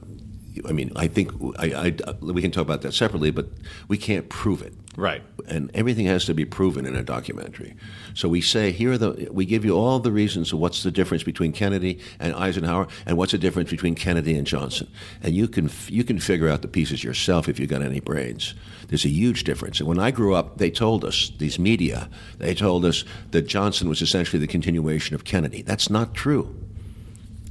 [0.69, 1.65] I mean, I think I,
[2.07, 3.47] I, we can talk about that separately, but
[3.89, 5.21] we can't prove it Right.
[5.49, 7.75] and everything has to be proven in a documentary.
[8.15, 10.89] So we say here are the we give you all the reasons of what's the
[10.89, 14.87] difference between Kennedy and Eisenhower, and what's the difference between Kennedy and Johnson,
[15.21, 18.55] and you can you can figure out the pieces yourself if you've got any brains.
[18.87, 19.79] There's a huge difference.
[19.79, 23.89] And when I grew up, they told us these media they told us that Johnson
[23.89, 25.61] was essentially the continuation of Kennedy.
[25.61, 26.55] That's not true.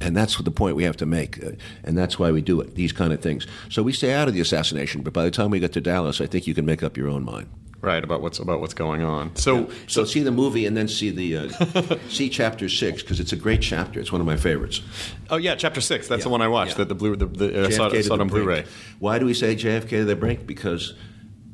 [0.01, 1.43] And that's the point we have to make.
[1.43, 1.51] Uh,
[1.83, 3.47] and that's why we do it, these kind of things.
[3.69, 6.19] So we stay out of the assassination, but by the time we get to Dallas,
[6.19, 7.47] I think you can make up your own mind.
[7.85, 9.35] Right about what's about what's going on.
[9.35, 13.31] So, So see the movie and then see the uh, see chapter six because it's
[13.31, 13.99] a great chapter.
[13.99, 14.81] It's one of my favorites.
[15.29, 16.07] oh yeah, chapter six.
[16.07, 16.71] That's the one I watched.
[16.71, 16.77] yeah.
[16.79, 17.15] The, the blue.
[17.15, 18.27] The, the, I saw, saw it on.
[18.27, 18.65] Blu-ray.
[18.99, 20.47] Why do we say JFK to the brink?
[20.47, 20.95] Because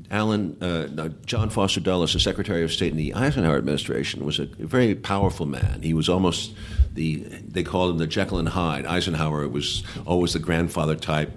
[0.10, 4.40] Alan, uh, no, John Foster Dulles, the Secretary of State in the Eisenhower administration, was
[4.40, 5.82] a very powerful man.
[5.82, 6.54] He was almost
[6.94, 7.16] the,
[7.48, 8.86] they called him the Jekyll and Hyde.
[8.86, 11.32] Eisenhower was always the grandfather type,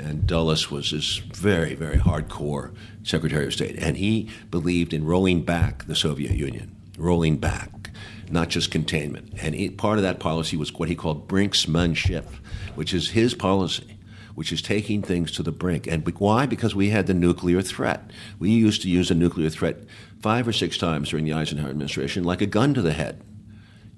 [0.00, 3.76] and Dulles was this very, very hardcore Secretary of State.
[3.78, 7.90] And he believed in rolling back the Soviet Union, rolling back,
[8.30, 9.32] not just containment.
[9.40, 12.26] And part of that policy was what he called brinksmanship,
[12.74, 13.96] which is his policy
[14.34, 15.86] which is taking things to the brink.
[15.86, 16.46] And why?
[16.46, 18.10] Because we had the nuclear threat.
[18.38, 19.80] We used to use a nuclear threat
[20.22, 23.20] five or six times during the Eisenhower administration, like a gun to the head.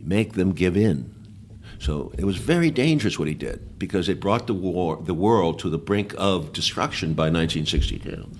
[0.00, 1.14] Make them give in.
[1.82, 5.58] So it was very dangerous what he did because it brought the war, the world
[5.58, 8.30] to the brink of destruction by 1962.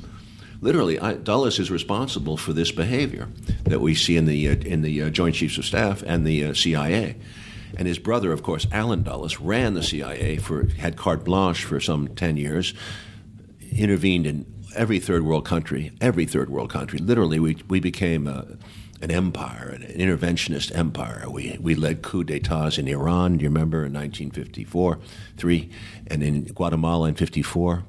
[0.61, 3.29] Literally, I, Dulles is responsible for this behavior
[3.65, 6.45] that we see in the uh, in the uh, Joint Chiefs of Staff and the
[6.45, 7.17] uh, CIA.
[7.77, 11.81] And his brother, of course, Allen Dulles, ran the CIA for had carte blanche for
[11.81, 12.75] some ten years,
[13.73, 17.01] intervened in every third world country, every third world country.
[17.01, 18.47] Literally, we we became a,
[19.03, 21.27] an empire, an interventionist empire.
[21.29, 23.37] We we led coup d'états in Iran.
[23.37, 24.99] Do you remember in 1954,
[25.37, 25.71] three,
[26.07, 27.85] and in Guatemala in 54.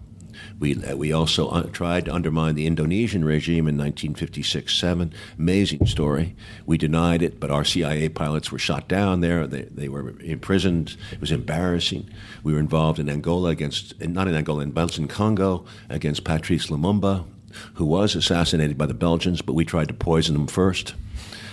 [0.60, 5.14] We, we also uh, tried to undermine the Indonesian regime in 1956 7.
[5.38, 6.36] Amazing story.
[6.66, 9.48] We denied it, but our CIA pilots were shot down there.
[9.48, 10.98] They, they were imprisoned.
[11.12, 12.10] It was embarrassing.
[12.44, 17.26] We were involved in Angola against, not in Angola, in Belgian Congo against Patrice Lumumba,
[17.76, 20.94] who was assassinated by the Belgians, but we tried to poison him first.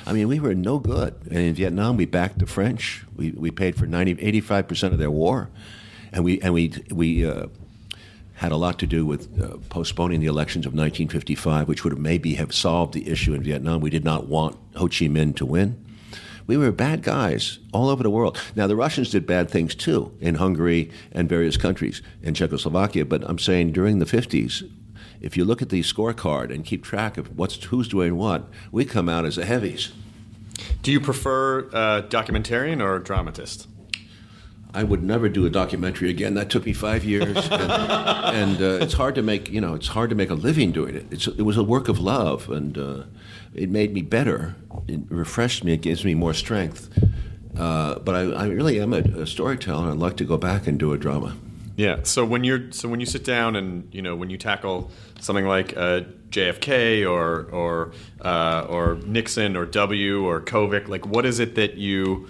[0.06, 1.14] I mean, we were no good.
[1.26, 3.04] And in Vietnam, we backed the French.
[3.16, 5.50] We, we paid for 90, 85% of their war.
[6.12, 7.46] And we, and we, we uh,
[8.34, 12.00] had a lot to do with uh, postponing the elections of 1955, which would have
[12.00, 13.80] maybe have solved the issue in Vietnam.
[13.80, 15.84] We did not want Ho Chi Minh to win.
[16.46, 18.40] We were bad guys all over the world.
[18.56, 23.04] Now the Russians did bad things too in Hungary and various countries in Czechoslovakia.
[23.04, 24.68] But I'm saying during the 50s,
[25.20, 28.84] if you look at the scorecard and keep track of what's who's doing what, we
[28.84, 29.92] come out as the heavies.
[30.82, 33.66] Do you prefer uh, documentarian or dramatist?
[34.72, 36.34] I would never do a documentary again.
[36.34, 39.50] That took me five years, and, and uh, it's hard to make.
[39.50, 41.06] You know, it's hard to make a living doing it.
[41.10, 43.02] It's, it was a work of love, and uh,
[43.54, 44.54] it made me better.
[44.86, 45.72] It refreshed me.
[45.72, 46.88] It gives me more strength.
[47.56, 49.90] Uh, but I, I, really am a, a storyteller.
[49.90, 51.36] I'd like to go back and do a drama.
[51.80, 52.00] Yeah.
[52.02, 55.46] So when you're so when you sit down and you know when you tackle something
[55.46, 61.40] like uh, JFK or or uh, or Nixon or W or Kovic, like what is
[61.40, 62.28] it that you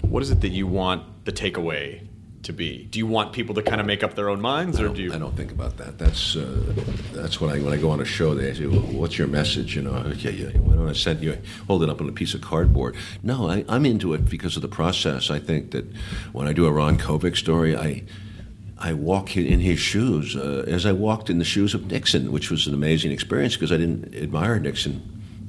[0.00, 2.06] what is it that you want the takeaway
[2.44, 2.84] to be?
[2.84, 5.12] Do you want people to kind of make up their own minds, or do you?
[5.12, 5.98] I don't think about that.
[5.98, 6.72] That's uh,
[7.12, 8.34] that's when I when I go on a show.
[8.34, 11.36] They say, well, "What's your message?" You know, okay, yeah, why don't I send you
[11.66, 12.96] hold it up on a piece of cardboard?
[13.22, 15.30] No, I, I'm into it because of the process.
[15.30, 15.84] I think that
[16.32, 18.04] when I do a Ron Kovic story, I
[18.82, 22.50] I walk in his shoes uh, as I walked in the shoes of Nixon, which
[22.50, 25.00] was an amazing experience because I didn't admire Nixon,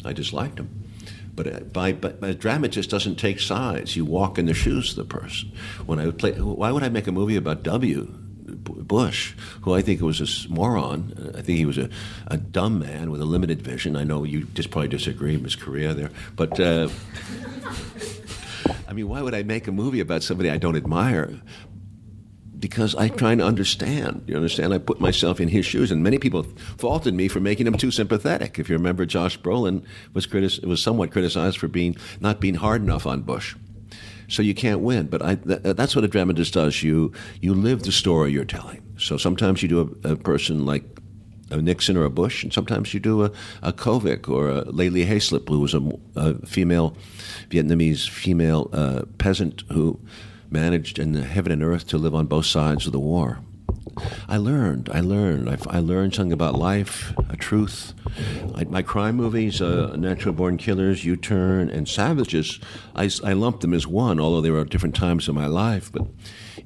[0.05, 0.69] I just liked him.
[1.35, 3.95] But, uh, by, but a dramatist doesn't take sides.
[3.95, 5.51] You walk in the shoes of the person.
[5.87, 8.05] When I would play, why would I make a movie about W.
[8.63, 11.33] Bush, who I think was a moron.
[11.35, 11.89] I think he was a,
[12.27, 13.95] a dumb man with a limited vision.
[13.95, 15.55] I know you just probably disagree, Ms.
[15.55, 16.59] Correa, there, but.
[16.59, 16.89] Uh,
[18.87, 21.41] I mean, why would I make a movie about somebody I don't admire?
[22.63, 24.23] Because I'm trying to understand.
[24.25, 24.73] You understand?
[24.73, 26.43] I put myself in his shoes, and many people
[26.77, 28.57] faulted me for making him too sympathetic.
[28.57, 32.81] If you remember, Josh Brolin was critic- was somewhat criticized for being not being hard
[32.81, 33.57] enough on Bush.
[34.29, 35.07] So you can't win.
[35.07, 36.81] But I, th- that's what a dramatist does.
[36.81, 38.81] You you live the story you're telling.
[38.97, 40.85] So sometimes you do a, a person like
[41.51, 44.89] a Nixon or a Bush, and sometimes you do a, a Kovic or a Le
[44.89, 45.81] Ly Hayslip, who was a,
[46.15, 46.95] a female
[47.49, 49.99] Vietnamese female uh, peasant who
[50.53, 53.39] managed in heaven and earth to live on both sides of the war.
[54.27, 57.93] I learned, I learned, I, I learned something about life, a truth.
[58.55, 62.59] I, my crime movies, uh, Natural Born Killers, U Turn, and Savages,
[62.95, 65.91] I, I lumped them as one, although they were different times in my life.
[65.91, 66.07] But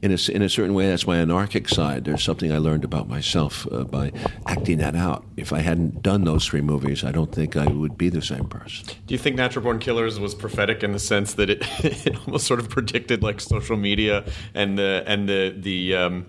[0.01, 2.05] in a, in a certain way, that's my anarchic side.
[2.05, 4.11] There's something I learned about myself uh, by
[4.45, 5.25] acting that out.
[5.35, 8.45] If I hadn't done those three movies, I don't think I would be the same
[8.45, 8.87] person.
[9.05, 12.47] Do you think Natural Born Killers was prophetic in the sense that it, it almost
[12.47, 16.25] sort of predicted like social media and the and the the um,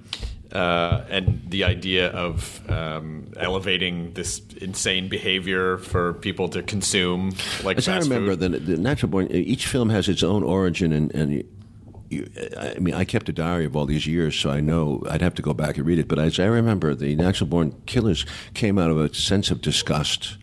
[0.52, 7.32] uh, and the idea of um, elevating this insane behavior for people to consume
[7.64, 11.14] like As I remember, the, the, Natural Born, each film has its own origin, and,
[11.14, 11.44] and
[12.10, 15.34] I mean, I kept a diary of all these years, so I know I'd have
[15.34, 16.08] to go back and read it.
[16.08, 20.36] But as I remember, the Natural Born Killers came out of a sense of disgust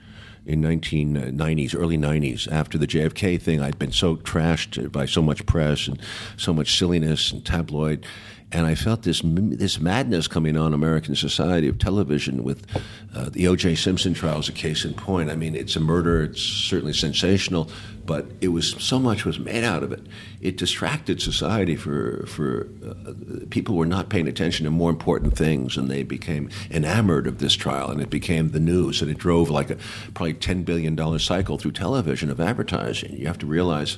[0.45, 3.61] in 1990s, uh, early 90s, after the JFK thing.
[3.61, 5.99] I'd been so trashed by so much press and
[6.37, 8.05] so much silliness and tabloid,
[8.51, 12.65] And I felt this this madness coming on American society of television with
[13.13, 13.75] uh, the O.J.
[13.75, 15.29] Simpson trial as a case in point.
[15.29, 16.23] I mean, it's a murder.
[16.23, 17.69] It's certainly sensational,
[18.05, 20.05] but it was so much was made out of it.
[20.41, 23.13] It distracted society for for uh,
[23.49, 27.55] people were not paying attention to more important things, and they became enamored of this
[27.55, 29.77] trial, and it became the news, and it drove like a
[30.13, 33.17] probably ten billion dollar cycle through television of advertising.
[33.17, 33.97] You have to realize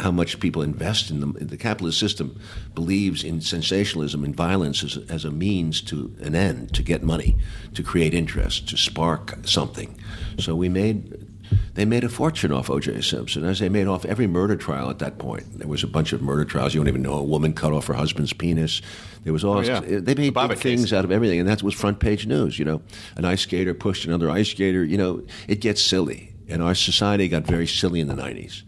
[0.00, 1.36] how much people invest in them.
[1.40, 2.40] The capitalist system
[2.74, 7.36] believes in sensationalism and violence as, as a means to an end, to get money,
[7.74, 9.96] to create interest, to spark something.
[10.38, 11.26] So we made
[11.74, 13.00] they made a fortune off O.J.
[13.00, 15.58] Simpson, as they made off every murder trial at that point.
[15.58, 16.74] There was a bunch of murder trials.
[16.74, 18.80] You don't even know a woman cut off her husband's penis.
[19.24, 19.80] There was all Oh, yeah.
[19.80, 20.92] they made The big things case.
[20.92, 22.56] out of everything, and that was front page news.
[22.58, 22.82] You know,
[23.16, 24.84] an ice skater pushed another ice skater.
[24.84, 28.62] You know, it gets silly, and our society got very silly in the '90s,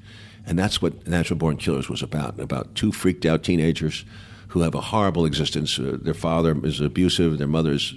[0.46, 2.38] and that's what Natural Born Killers was about.
[2.40, 4.04] About two freaked out teenagers
[4.48, 5.78] who have a horrible existence.
[5.78, 7.38] Uh, their father is abusive.
[7.38, 7.94] Their mother is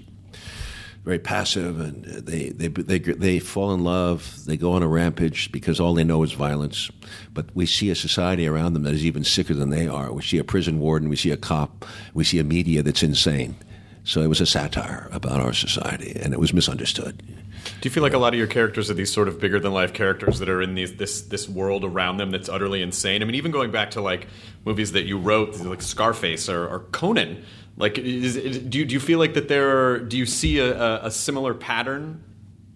[1.04, 4.44] very passive, and they, they they they fall in love.
[4.46, 6.90] They go on a rampage because all they know is violence.
[7.34, 10.12] But we see a society around them that is even sicker than they are.
[10.12, 11.10] We see a prison warden.
[11.10, 11.86] We see a cop.
[12.16, 13.56] We see a media that's insane.
[14.04, 17.22] So it was a satire about our society, and it was misunderstood.
[17.66, 19.74] Do you feel like a lot of your characters are these sort of bigger than
[19.74, 23.22] life characters that are in these this this world around them that's utterly insane?
[23.22, 24.28] I mean, even going back to like
[24.66, 27.44] movies that you wrote, like Scarface or, or Conan.
[27.78, 29.78] Like, is, is, do you do you feel like that there?
[29.78, 32.24] Are, do you see a, a, a similar pattern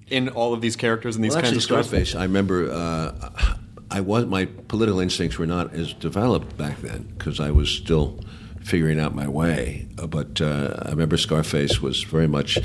[0.08, 2.10] in all of these characters and these well, kinds actually, of stories?
[2.10, 2.16] Scarface.
[2.16, 3.56] I remember uh,
[3.92, 8.20] I was my political instincts were not as developed back then because I was still
[8.62, 9.88] figuring out my way.
[9.98, 12.58] Uh, but uh, I remember Scarface was very much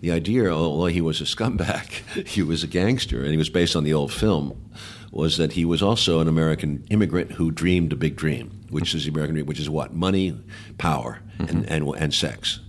[0.00, 0.50] the idea.
[0.50, 3.94] Although he was a scumbag, he was a gangster, and he was based on the
[3.94, 4.70] old film.
[5.10, 9.04] Was that he was also an American immigrant who dreamed a big dream, which is
[9.04, 10.38] the American dream, which is what money,
[10.76, 11.72] power, and, mm-hmm.
[11.72, 12.60] and and sex.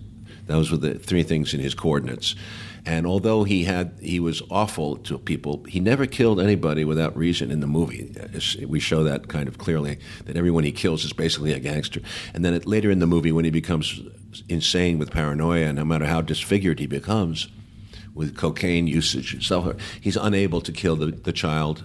[0.45, 2.35] Those were the three things in his coordinates.
[2.89, 7.51] And although he had he was awful to people, he never killed anybody without reason
[7.51, 8.11] in the movie.
[8.67, 12.01] We show that kind of clearly that everyone he kills is basically a gangster.
[12.33, 14.01] And then it, later in the movie, when he becomes
[14.49, 17.47] insane with paranoia, no matter how disfigured he becomes
[18.15, 19.51] with cocaine usage,
[20.01, 21.83] he's unable to kill the, the child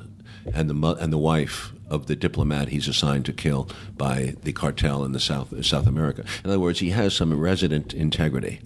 [0.55, 5.05] and the and the wife of the diplomat he's assigned to kill by the cartel
[5.05, 6.25] in the South South America.
[6.43, 8.61] In other words, he has some resident integrity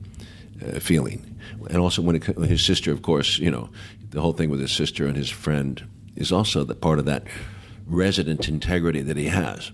[0.65, 1.39] uh, feeling,
[1.69, 3.69] and also when it, his sister, of course, you know,
[4.11, 5.85] the whole thing with his sister and his friend
[6.17, 7.25] is also the part of that
[7.87, 9.73] resident integrity that he has.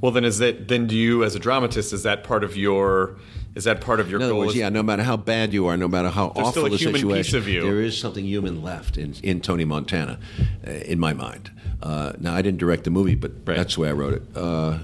[0.00, 3.16] Well, then is that then do you as a dramatist is that part of your
[3.54, 4.40] is that part of your In other goal?
[4.42, 6.70] words, yeah, no matter how bad you are, no matter how There's awful still a
[6.70, 7.62] the human piece situation, of you.
[7.62, 10.18] there is something human left in, in Tony Montana,
[10.66, 11.50] uh, in my mind.
[11.82, 13.56] Uh, now, I didn't direct the movie, but Right.
[13.56, 14.22] that's the way I wrote it.
[14.34, 14.78] Uh,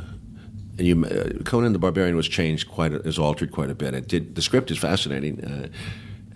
[0.78, 3.94] you, uh, Conan the Barbarian was changed quite, a, is altered quite a bit.
[3.94, 4.34] It did.
[4.34, 5.44] The script is fascinating.
[5.44, 5.68] Uh,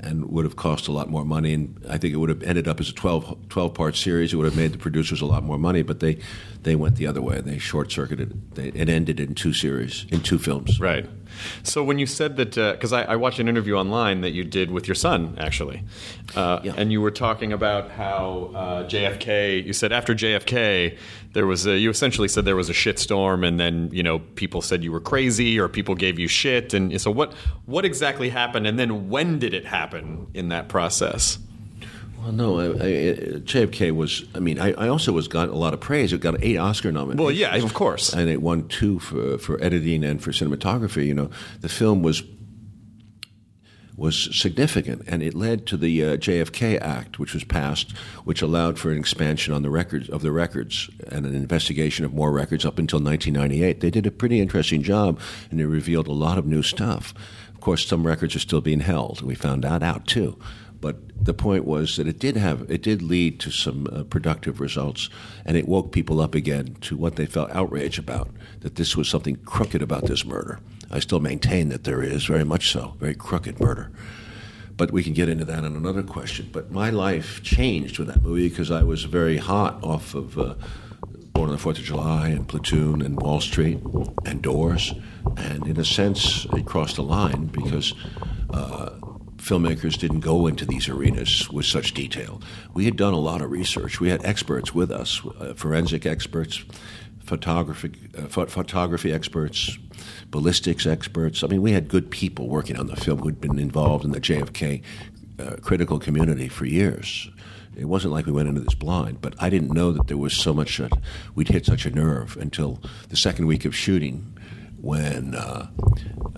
[0.02, 2.66] and would have cost a lot more money, and I think it would have ended
[2.66, 4.32] up as a 12, 12 part series.
[4.32, 6.18] It would have made the producers a lot more money, but they,
[6.62, 7.40] they went the other way.
[7.40, 8.58] They short circuited.
[8.58, 8.88] it.
[8.88, 10.80] Ended in two series, in two films.
[10.80, 11.06] Right.
[11.62, 14.70] So when you said that, because I, I watched an interview online that you did
[14.70, 15.82] with your son, actually,
[16.36, 16.74] uh, Yeah.
[16.76, 19.64] and you were talking about how uh, JFK.
[19.64, 20.96] You said after JFK,
[21.32, 24.62] there was a, you essentially said there was a shitstorm, and then you know people
[24.62, 27.32] said you were crazy or people gave you shit, and so what?
[27.66, 31.38] What exactly happened, and then when did it happen in that process?
[32.22, 32.68] Well, no, I, I,
[33.40, 34.24] JFK was.
[34.34, 36.12] I mean, I, I also was got a lot of praise.
[36.12, 37.20] It got eight Oscar nominations.
[37.20, 38.12] Well, yeah, of course.
[38.12, 41.06] and it won two for for editing and for cinematography.
[41.06, 42.22] You know, the film was
[43.96, 47.92] was significant, and it led to the uh, JFK Act, which was passed,
[48.24, 52.14] which allowed for an expansion on the records of the records and an investigation of
[52.14, 53.80] more records up until 1998.
[53.80, 57.12] They did a pretty interesting job, and they revealed a lot of new stuff.
[57.54, 59.18] Of course, some records are still being held.
[59.18, 60.38] And we found that out too.
[60.80, 64.60] But the point was that it did have it did lead to some uh, productive
[64.60, 65.10] results,
[65.44, 69.08] and it woke people up again to what they felt outrage about that this was
[69.08, 70.60] something crooked about this murder.
[70.90, 73.90] I still maintain that there is very much so, very crooked murder.
[74.76, 76.48] But we can get into that in another question.
[76.50, 80.54] But my life changed with that movie because I was very hot off of uh,
[81.34, 83.78] Born on the Fourth of July and Platoon and Wall Street
[84.24, 84.94] and Doors,
[85.36, 87.92] and in a sense, it crossed a line because.
[88.48, 88.99] Uh,
[89.40, 92.40] filmmakers didn't go into these arenas with such detail.
[92.74, 94.00] We had done a lot of research.
[94.00, 96.62] We had experts with us, uh, forensic experts,
[97.20, 99.78] photography, uh, pho- photography experts,
[100.30, 101.42] ballistics experts.
[101.42, 104.20] I mean, we had good people working on the film who'd been involved in the
[104.20, 104.82] JFK
[105.38, 107.30] uh, critical community for years.
[107.76, 110.36] It wasn't like we went into this blind, but I didn't know that there was
[110.36, 110.92] so much that
[111.34, 114.36] we'd hit such a nerve until the second week of shooting
[114.80, 115.68] when uh,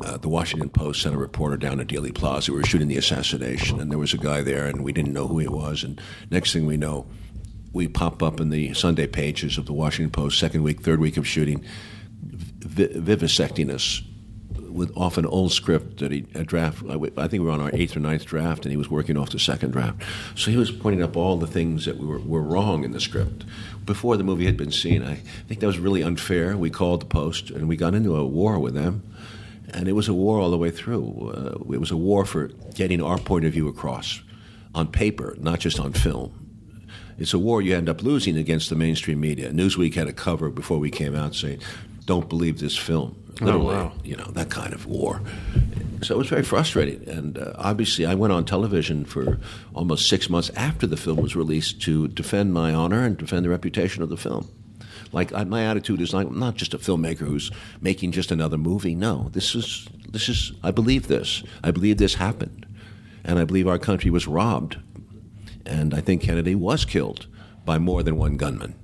[0.05, 2.53] uh, the Washington Post sent a reporter down to Dealey Plaza.
[2.53, 5.29] We were shooting the assassination, and there was a guy there, and we didn't know
[5.29, 5.85] who he was.
[5.85, 7.07] And next thing we know,
[7.73, 11.17] we pop up in the Sunday pages of the Washington Post, second week, third week
[11.17, 11.65] of shooting,
[12.21, 14.03] vi- vivisecting us
[14.73, 16.83] with off an old script that he a draft.
[16.89, 19.31] I think we were on our eighth or ninth draft, and he was working off
[19.31, 20.03] the second draft.
[20.35, 23.45] So he was pointing up all the things that were, were wrong in the script
[23.85, 25.03] before the movie had been seen.
[25.03, 25.17] I
[25.49, 26.57] think that was really unfair.
[26.57, 29.03] We called the Post, and we got into a war with them.
[29.75, 31.33] And it was a war all the way through.
[31.35, 34.21] Uh, it was a war for getting our point of view across
[34.75, 36.39] on paper, not just on film.
[37.19, 39.51] It's a war you end up losing against the mainstream media.
[39.51, 41.61] Newsweek had a cover before we came out saying,
[42.05, 43.93] "Don't believe this film." Literally, wow.
[44.05, 45.21] you know that kind of war.
[46.03, 49.39] So it was very frustrating, and uh, obviously, I went on television for
[49.73, 53.51] almost six months after the film was released to defend my honor and defend the
[53.51, 54.49] reputation of the film.
[55.13, 58.59] Like I, my attitude is like I'm not just a filmmaker who's making just another
[58.59, 58.95] movie.
[58.95, 61.43] No, this is this is I believe this.
[61.63, 62.67] I believe this happened,
[63.25, 64.79] and I believe our country was robbed,
[65.65, 67.27] and I think Kennedy was killed
[67.65, 68.75] by more than one gunman.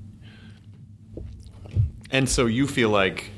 [2.11, 3.31] And so you feel like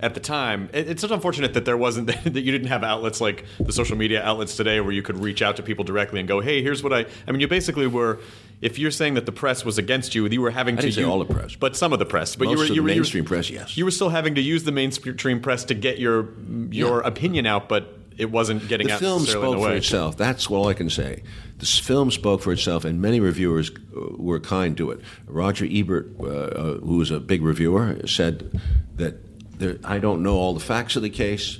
[0.00, 3.20] at the time, it- it's just unfortunate that there wasn't that you didn't have outlets
[3.20, 6.28] like the social media outlets today where you could reach out to people directly and
[6.28, 8.18] go, "Hey, here's what I." I mean, you basically were.
[8.60, 10.94] If you're saying that the press was against you, you were having I to didn't
[10.96, 11.54] say all the press.
[11.54, 12.34] but some of the press.
[12.34, 13.76] But you were you were, you were- press, yes.
[13.76, 16.28] You were still having to use the mainstream press to get your
[16.70, 17.08] your Yeah.
[17.08, 20.16] opinion out, but it wasn't getting the out film spoke for itself.
[20.16, 21.22] That's all I can say.
[21.58, 25.00] The film spoke for itself, and many reviewers uh, were kind to it.
[25.26, 28.60] Roger Ebert, uh, uh, who was a big reviewer, said
[28.96, 29.16] that
[29.58, 31.58] there, I don't know all the facts of the case,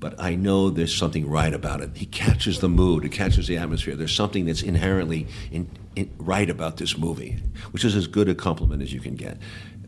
[0.00, 1.90] but I know there's something right about it.
[1.94, 3.96] He catches the mood, he catches the atmosphere.
[3.96, 7.38] There's something that's inherently in, in, right about this movie,
[7.72, 9.38] which is as good a compliment as you can get.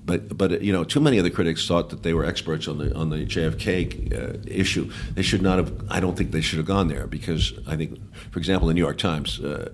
[0.04, 2.78] But but you know, too many of the critics thought that they were experts on
[2.78, 4.90] the on the JFK uh, issue.
[5.14, 5.84] They should not have.
[5.88, 8.00] I don't think they should have gone there because I think,
[8.32, 9.70] for example, the New York Times uh,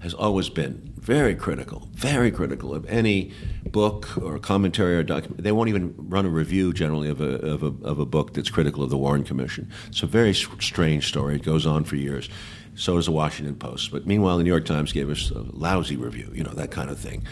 [0.00, 3.32] has always been very critical, very critical of any
[3.64, 5.42] book or commentary or document.
[5.42, 8.50] They won't even run a review generally of a of a, of a book that's
[8.50, 9.70] critical of the Warren Commission.
[9.86, 11.36] It's a very strange story.
[11.36, 12.28] It goes on for years.
[12.74, 13.90] So does the Washington Post.
[13.90, 16.90] But meanwhile, the New York Times gave us a lousy review, you know, that kind
[16.90, 17.24] of thing.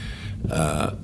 [0.51, 0.95] Uh,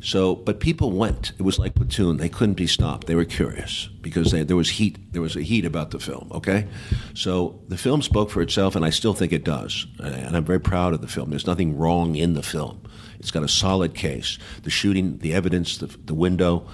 [0.00, 1.32] so, but people went.
[1.38, 2.16] It was like Platoon.
[2.16, 3.06] They couldn't be stopped.
[3.06, 5.12] They were curious because they, there was heat.
[5.12, 6.30] There was a heat about the film.
[6.32, 6.66] Okay,
[7.14, 9.86] so the film spoke for itself, and I still think it does.
[9.98, 11.30] And I'm very proud of the film.
[11.30, 12.82] There's nothing wrong in the film.
[13.18, 14.38] It's got a solid case.
[14.62, 16.66] The shooting, the evidence, the, the window,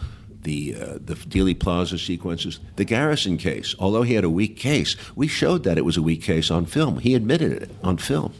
[0.42, 3.74] the uh, the Dealey Plaza sequences, the Garrison case.
[3.78, 6.66] Although he had a weak case, we showed that it was a weak case on
[6.66, 6.98] film.
[6.98, 8.32] He admitted it on film.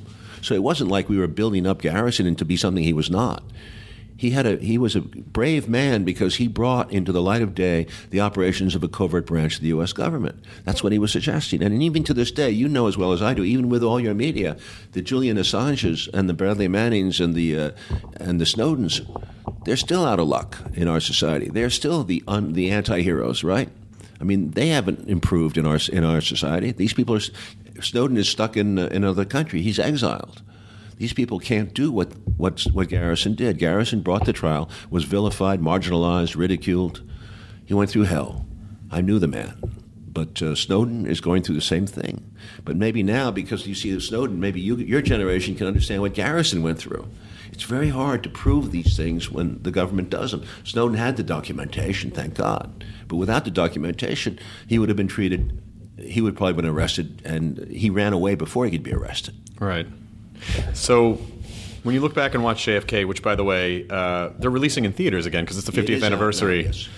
[0.43, 3.43] So it wasn't like we were building up Garrison into be something he was not.
[4.17, 7.55] He had a he was a brave man because he brought into the light of
[7.55, 9.93] day the operations of a covert branch of the U.S.
[9.93, 10.45] government.
[10.65, 11.63] That's what he was suggesting.
[11.63, 13.99] And even to this day, you know as well as I do, even with all
[13.99, 14.57] your media,
[14.93, 17.71] the Julian Assanges and the Bradley Mannings and the uh,
[18.17, 19.05] and the Snowdens,
[19.65, 21.49] they're still out of luck in our society.
[21.49, 23.69] They're still the un, the anti-heroes, right?
[24.21, 26.73] I mean, they haven't improved in our in our society.
[26.73, 27.21] These people are.
[27.81, 29.61] Snowden is stuck in uh, in another country.
[29.61, 30.43] He's exiled.
[30.97, 33.59] These people can't do what what what Garrison did.
[33.59, 37.03] Garrison brought the trial, was vilified, marginalized, ridiculed.
[37.65, 38.47] He went through hell.
[38.91, 39.57] I knew the man.
[40.07, 42.31] But uh, Snowden is going through the same thing.
[42.65, 46.63] But maybe now, because you see Snowden, maybe you, your generation can understand what Garrison
[46.63, 47.09] went through.
[47.51, 50.45] It's very hard to prove these things when the government does them.
[50.63, 52.85] Snowden had the documentation, thank God.
[53.09, 54.39] But without the documentation,
[54.69, 55.61] he would have been treated,
[55.99, 59.35] he would probably have been arrested, and he ran away before he could be arrested.
[59.59, 59.87] Right.
[60.75, 61.19] So,
[61.83, 64.93] when you look back and watch JFK, which, by the way, uh, they're releasing in
[64.93, 66.65] theaters again because it's the 50th is out now, anniversary.
[66.65, 66.89] yes.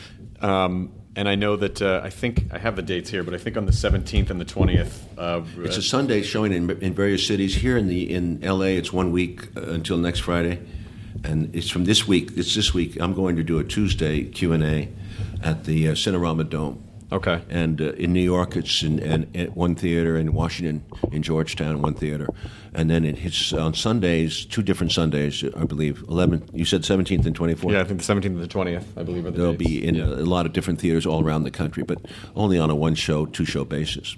[0.40, 3.38] Um, and I know that uh, I think I have the dates here, but I
[3.38, 4.92] think on the 17th and the 20th.
[5.16, 7.55] Uh, It's a Sunday showing in, in various cities.
[7.57, 10.61] Here in the in L.A., it's one week uh, until next Friday,
[11.24, 12.32] and it's from this week.
[12.36, 13.01] It's this week.
[13.01, 14.88] I'm going to do a Tuesday Q and A
[15.42, 16.86] at the uh, Cinerama Dome.
[17.12, 17.40] Okay.
[17.48, 20.16] And uh, in New York, it's in, in, at one theater.
[20.16, 22.28] In Washington, in Georgetown, one theater.
[22.74, 26.04] And then it hits on Sundays, two different Sundays, I believe.
[26.09, 27.72] 11th, you said 17th and 24th?
[27.72, 29.70] yeah, I think the 17th and the 20th, I believe, are the They'll dates.
[29.70, 32.04] be in a, a lot of different theaters all around the country, but
[32.34, 34.16] only on a one show, two show basis.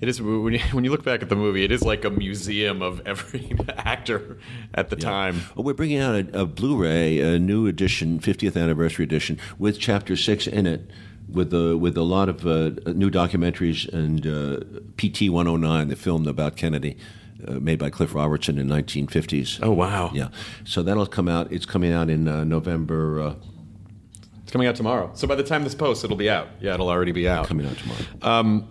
[0.00, 2.10] It is when you, when you look back at the movie, it is like a
[2.10, 4.38] museum of every actor
[4.74, 5.40] at the time.
[5.56, 10.14] Well, we're bringing out a, a Blu-ray, a new edition, 50th anniversary edition, with Chapter
[10.14, 10.88] Six in it,
[11.28, 16.26] with a with a lot of uh, new documentaries and uh, PT 109, the film
[16.26, 16.96] about Kennedy,
[17.46, 19.58] uh, made by Cliff Robertson in 1950s.
[19.62, 20.10] Oh wow!
[20.14, 20.28] Yeah,
[20.64, 21.52] so that'll come out.
[21.52, 23.20] It's coming out in uh, November.
[23.20, 23.34] Uh,
[24.42, 25.10] It's coming out tomorrow.
[25.14, 26.48] So by the time this posts, it'll be out.
[26.60, 27.46] Yeah, it'll already be out.
[27.46, 28.04] Coming out tomorrow.
[28.22, 28.62] Um,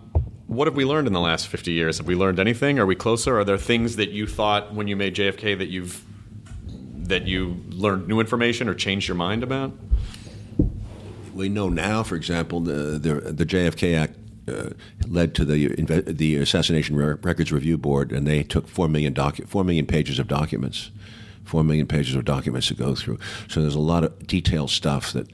[0.47, 1.97] what have we learned in the last 50 years?
[1.97, 2.79] Have we learned anything?
[2.79, 3.37] Are we closer?
[3.37, 6.03] Are there things that you thought when you made JFK that you've
[7.09, 9.71] that you learned new information or changed your mind about?
[11.37, 14.17] We know now, for example, the the, the JFK Act
[14.47, 14.69] uh,
[15.07, 15.67] led to the
[16.11, 20.27] the Assassination Records Review Board, and they took four million docu- four million pages of
[20.27, 20.89] documents,
[21.43, 23.19] four million pages of documents to go through.
[23.47, 25.31] So there's a lot of detailed stuff that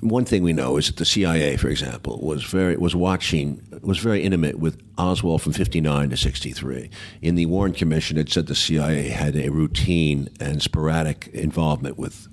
[0.00, 3.98] one thing we know is that the CIA, for example, was very was watching was
[3.98, 6.90] very intimate with Oswald from '59 to '63.
[7.22, 12.28] In the Warren Commission, it said the CIA had a routine and sporadic involvement with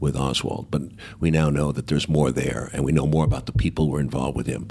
[0.00, 0.82] with Oswald, but
[1.20, 3.92] we now know that there's more there, and we know more about the people who
[3.92, 4.68] were involved with him.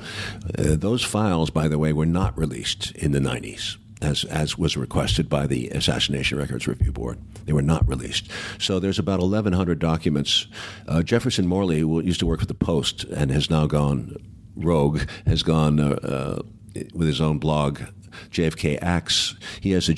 [0.57, 4.77] Uh, those files, by the way, were not released in the 90s as, as was
[4.77, 7.19] requested by the Assassination Records Review Board.
[7.45, 8.29] They were not released.
[8.57, 10.47] So there's about 1,100 documents.
[10.87, 14.15] Uh, Jefferson Morley, who used to work for the Post and has now gone
[14.55, 16.41] rogue, has gone uh, uh,
[16.93, 17.81] with his own blog,
[18.31, 19.35] JFK Acts.
[19.61, 19.93] He has a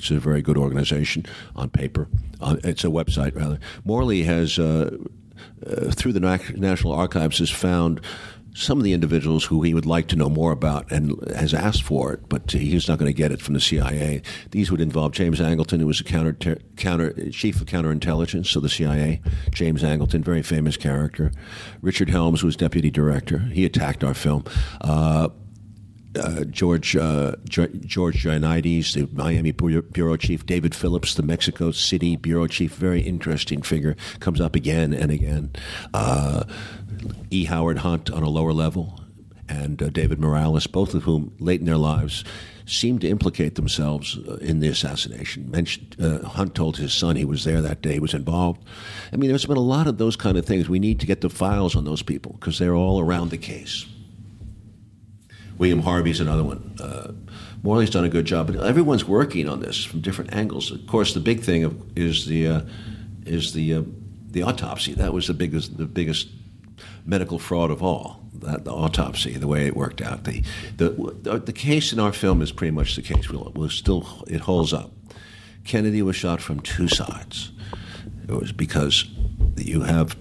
[0.00, 0.10] JFKActs.org.
[0.10, 2.08] It's a very good organization on paper.
[2.40, 3.58] Uh, it's a website, rather.
[3.84, 4.96] Morley has, uh,
[5.66, 8.00] uh, through the National Archives, has found
[8.52, 11.84] some of the individuals who he would like to know more about and has asked
[11.84, 14.22] for it, but he's not going to get it from the CIA.
[14.50, 18.62] These would involve James Angleton, who was a counter, ter- counter chief of counterintelligence of
[18.62, 19.22] the CIA.
[19.52, 21.30] James Angleton, very famous character.
[21.80, 23.38] Richard Helms was deputy director.
[23.38, 24.44] He attacked our film.
[24.80, 25.28] Uh,
[26.18, 32.46] uh, George uh, George Joannides, the Miami bureau chief, David Phillips, the Mexico City bureau
[32.46, 35.52] chief, very interesting figure, comes up again and again.
[35.94, 36.44] Uh,
[37.30, 37.44] E.
[37.44, 39.00] Howard Hunt on a lower level,
[39.48, 42.24] and uh, David Morales, both of whom late in their lives
[42.66, 45.50] seemed to implicate themselves uh, in the assassination.
[45.50, 48.62] Mentioned, uh, Hunt told his son he was there that day, was involved.
[49.12, 50.68] I mean, there's been a lot of those kind of things.
[50.68, 53.86] We need to get the files on those people because they're all around the case.
[55.60, 56.74] William Harvey's another one.
[56.80, 57.12] Uh,
[57.62, 60.70] Morley's done a good job, but everyone's working on this from different angles.
[60.70, 62.60] Of course, the big thing is the uh,
[63.26, 63.82] is the uh,
[64.30, 64.94] the autopsy.
[64.94, 66.28] That was the biggest the biggest
[67.04, 68.24] medical fraud of all.
[68.32, 70.24] That the autopsy, the way it worked out.
[70.24, 70.42] The
[70.78, 73.28] the the case in our film is pretty much the case.
[73.28, 74.92] We'll, still it holds up.
[75.64, 77.52] Kennedy was shot from two sides.
[78.26, 79.04] It was because
[79.58, 80.16] you have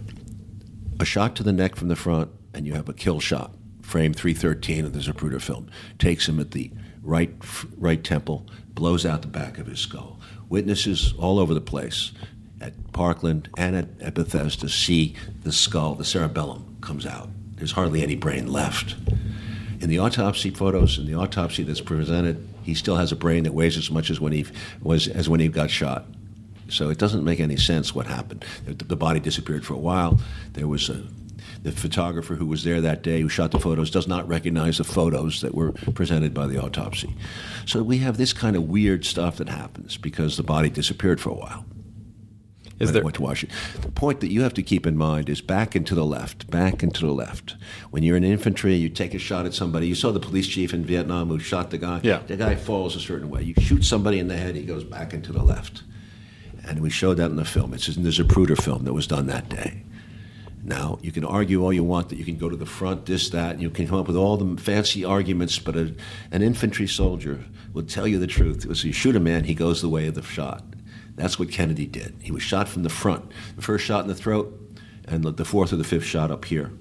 [0.99, 3.53] a shot to the neck from the front, and you have a kill shot.
[3.89, 5.67] Frame 313 of the Zapruder film
[5.97, 6.69] takes him at the
[7.01, 7.33] right
[7.75, 10.19] right temple, blows out the back of his skull.
[10.47, 12.11] Witnesses all over the place
[12.61, 17.29] at Parkland and at, at Bethesda see the skull, the cerebellum comes out.
[17.55, 18.95] There's hardly any brain left.
[19.81, 23.55] In the autopsy photos, in the autopsy that's presented, he still has a brain that
[23.55, 24.45] weighs as much as when he
[24.83, 26.05] was as when he got shot.
[26.67, 28.45] So it doesn't make any sense what happened.
[28.67, 30.19] The body disappeared for a while.
[30.53, 31.03] There was a,
[31.61, 34.83] the photographer who was there that day, who shot the photos, does not recognize the
[34.83, 37.15] photos that were presented by the autopsy.
[37.65, 41.29] So we have this kind of weird stuff that happens because the body disappeared for
[41.31, 41.65] a while.
[42.79, 43.57] Is there went to Washington?
[43.81, 46.49] The point that you have to keep in mind is back and to the left,
[46.49, 47.55] back and to the left.
[47.91, 49.85] When you're in infantry, you take a shot at somebody.
[49.85, 51.99] You saw the police chief in Vietnam who shot the guy.
[52.03, 52.21] Yeah.
[52.25, 53.43] The guy falls a certain way.
[53.43, 55.83] You shoot somebody in the head, he goes back and to the left.
[56.65, 57.73] And we showed that in the film.
[57.73, 59.83] It's in the Zapruder film that was done that day.
[60.63, 63.29] Now, you can argue all you want that you can go to the front, this,
[63.29, 65.95] that, and you can come up with all the fancy arguments, but a,
[66.31, 68.63] an infantry soldier will tell you the truth.
[68.75, 70.63] So you shoot a man, he goes the way of the shot.
[71.15, 72.15] That's what Kennedy did.
[72.21, 73.31] He was shot from the front.
[73.55, 74.53] The first shot in the throat,
[75.07, 76.71] and the fourth or the fifth shot up here.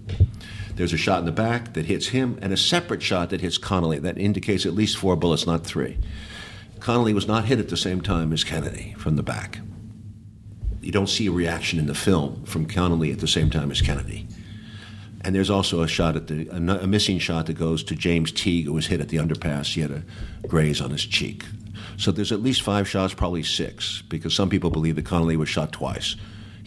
[0.74, 3.58] There's a shot in the back that hits him, and a separate shot that hits
[3.58, 4.00] Connally.
[4.00, 5.98] That indicates at least four bullets, not three.
[6.78, 9.60] Connally was not hit at the same time as Kennedy from the back.
[10.80, 13.80] You don't see a reaction in the film from Connally at the same time as
[13.80, 14.26] Kennedy.
[15.22, 18.66] And there's also a shot at the a, missing shot that goes to James Teague,
[18.66, 19.74] who was hit at the underpass.
[19.74, 20.02] He had a
[20.46, 21.44] graze on his cheek.
[21.96, 25.48] So there's at least five shots, probably six, because some people believe that Connally was
[25.48, 26.14] shot twice.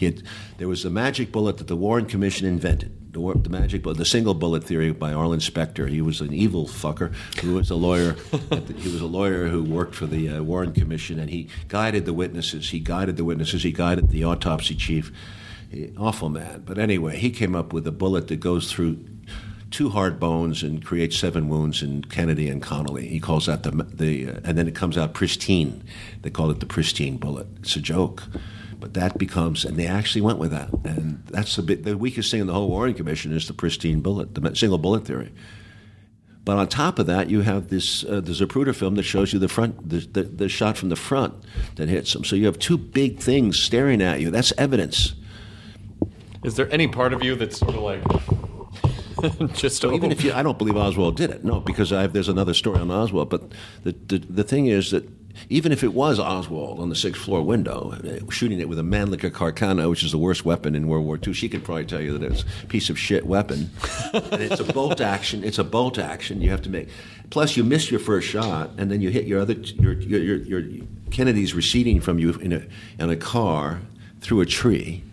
[0.05, 0.23] Had,
[0.57, 2.97] there was the magic bullet that the Warren Commission invented.
[3.13, 5.87] The, the, magic bullet, the single bullet theory by Arlen Specter.
[5.87, 8.13] He was an evil fucker who was a lawyer.
[8.31, 12.05] the, he was a lawyer who worked for the uh, Warren Commission, and he guided
[12.05, 12.69] the witnesses.
[12.69, 13.63] He guided the witnesses.
[13.63, 15.11] He guided the autopsy chief.
[15.69, 16.63] He, awful man.
[16.65, 19.03] But anyway, he came up with a bullet that goes through
[19.71, 23.09] two hard bones and creates seven wounds in Kennedy and Connally.
[23.09, 25.83] He calls that the the uh, and then it comes out pristine.
[26.21, 27.47] They call it the pristine bullet.
[27.61, 28.23] It's a joke.
[28.81, 32.31] But that becomes, and they actually went with that, and that's the bit, the weakest
[32.31, 35.31] thing in the whole Warren Commission is the pristine bullet, the single bullet theory.
[36.43, 39.37] But on top of that, you have this uh, the Zapruder film that shows you
[39.37, 41.35] the front, the, the, the shot from the front
[41.75, 42.23] that hits them.
[42.23, 44.31] So you have two big things staring at you.
[44.31, 45.13] That's evidence
[46.43, 48.01] Is there any part of you that's sort of like
[49.53, 51.43] just So even if you, I don't believe Oswald did it.
[51.43, 53.29] No, because I have, there's another story on Oswald.
[53.29, 53.51] But
[53.83, 55.07] the, the the thing is that
[55.49, 58.83] even if it was Oswald on the sixth floor window uh, shooting it with a
[58.83, 62.01] Mannlicher Carcano, which is the worst weapon in World War II, she could probably tell
[62.01, 63.69] you that it's a piece of shit weapon.
[64.13, 65.43] and it's a bolt action.
[65.43, 66.41] It's a bolt action.
[66.41, 66.89] You have to make.
[67.29, 69.53] Plus, you miss your first shot, and then you hit your other.
[69.53, 72.63] Your your your, your Kennedy's receding from you in a
[72.99, 73.81] in a car
[74.21, 75.03] through a tree.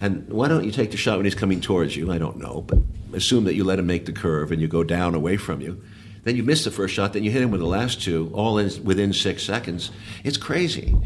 [0.00, 2.10] And why don't you take the shot when he's coming towards you?
[2.10, 2.78] I don't know, but
[3.12, 5.80] assume that you let him make the curve and you go down away from you.
[6.24, 8.58] Then you miss the first shot, then you hit him with the last two, all
[8.58, 9.90] in, within six seconds.
[10.22, 10.96] It's crazy.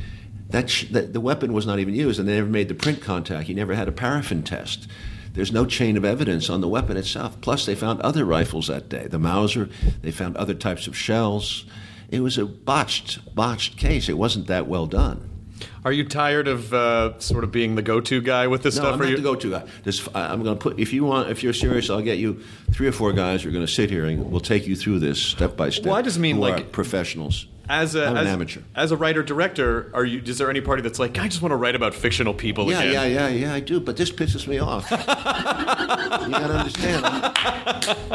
[0.51, 3.01] That, sh- that the weapon was not even used, and they never made the print
[3.01, 3.49] contact.
[3.49, 4.87] You never had a paraffin test.
[5.33, 7.41] There's no chain of evidence on the weapon itself.
[7.41, 9.07] Plus, they found other rifles that day.
[9.07, 9.69] The Mauser.
[10.03, 11.67] They found other types of shells.
[12.11, 14.09] It was a botched, botched case.
[14.09, 15.36] It wasn't that well done.
[15.85, 18.93] Are you tired of uh, sort of being the go-to guy with this No, stuff?
[18.95, 19.65] I'm not you- the go-to guy.
[19.85, 20.79] This, I- I'm going to put.
[20.81, 22.43] If you want, if you're serious, I'll get you
[22.73, 24.99] three or four guys who are going to sit here and we'll take you through
[24.99, 25.87] this step by step.
[25.87, 27.47] Well, I just mean, like- professionals.
[27.69, 28.61] As a, I'm as, an amateur.
[28.77, 30.23] as a writer director, are you?
[30.25, 32.79] Is there any party that's like, I just want to write about fictional people Yeah,
[32.83, 32.93] again?
[32.93, 33.55] yeah, yeah, yeah.
[33.55, 34.89] I do, but this pisses me off.
[34.93, 37.05] you got to understand.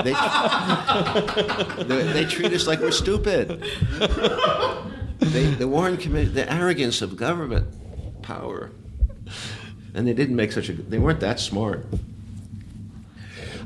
[0.05, 0.13] They,
[1.83, 3.61] they, they treat us like we're stupid.
[5.21, 8.71] They, the Warren Committee, the arrogance of government power,
[9.93, 10.73] and they didn't make such a.
[10.73, 11.85] They weren't that smart.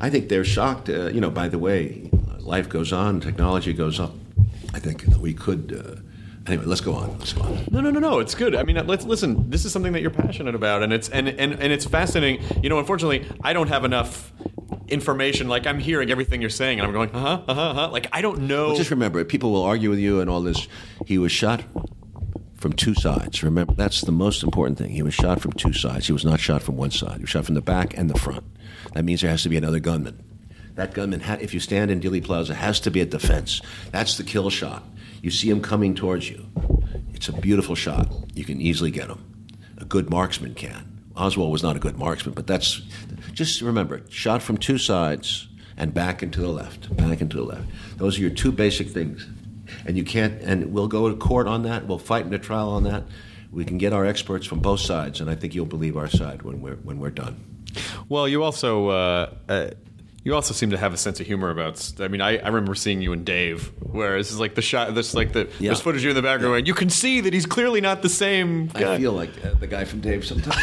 [0.02, 0.90] I think they're shocked.
[0.90, 4.14] Uh, you know, by the way, life goes on, technology goes up.
[4.74, 5.72] I think we could.
[5.72, 6.02] Uh,
[6.52, 7.18] anyway, let's go on.
[7.20, 7.66] Let's go on.
[7.72, 8.20] No, no, no, no.
[8.20, 8.54] It's good.
[8.54, 9.50] I mean, let's listen.
[9.50, 12.44] This is something that you're passionate about, and it's and and, and it's fascinating.
[12.62, 14.34] You know, unfortunately, I don't have enough
[14.88, 15.48] information.
[15.48, 17.92] Like I'm hearing everything you're saying, and I'm going, uh huh, uh huh, uh-huh.
[17.92, 18.68] Like I don't know.
[18.68, 20.68] Well, just remember, people will argue with you and all this.
[21.06, 21.64] He was shot
[22.56, 23.44] from two sides.
[23.44, 24.92] Remember, that's the most important thing.
[24.92, 26.08] He was shot from two sides.
[26.08, 27.18] He was not shot from one side.
[27.18, 28.44] He was shot from the back and the front.
[28.94, 30.24] That means there has to be another gunman.
[30.76, 33.62] That gunman, ha- if you stand in Dealey Plaza, has to be a defense.
[33.92, 34.84] That's the kill shot.
[35.22, 36.46] You see him coming towards you.
[37.14, 38.12] It's a beautiful shot.
[38.34, 39.24] You can easily get him.
[39.78, 40.95] A good marksman can.
[41.16, 42.82] Oswald was not a good marksman, but that's
[43.34, 45.48] just remember shot from two sides
[45.78, 47.68] and back and to the left, back and to the left.
[47.98, 49.28] Those are your two basic things.
[49.86, 51.88] And you can't, and we'll go to court on that.
[51.88, 53.04] We'll fight in a trial on that.
[53.52, 56.44] We can get our experts from both sides, and I think you'll believe our side
[56.44, 57.44] when we're when we're done.
[58.08, 59.70] Well, you also uh, uh,
[60.26, 61.94] you also seem to have a sense of humor about.
[62.02, 64.94] I mean, I, I remember seeing you and Dave, where this is like the shot.
[64.96, 65.70] This like the Yeah.
[65.70, 66.56] there's footage of you in the background.
[66.56, 68.96] and You can see that he's clearly not the same guy.
[68.96, 70.58] I feel like uh, the guy from Dave sometimes.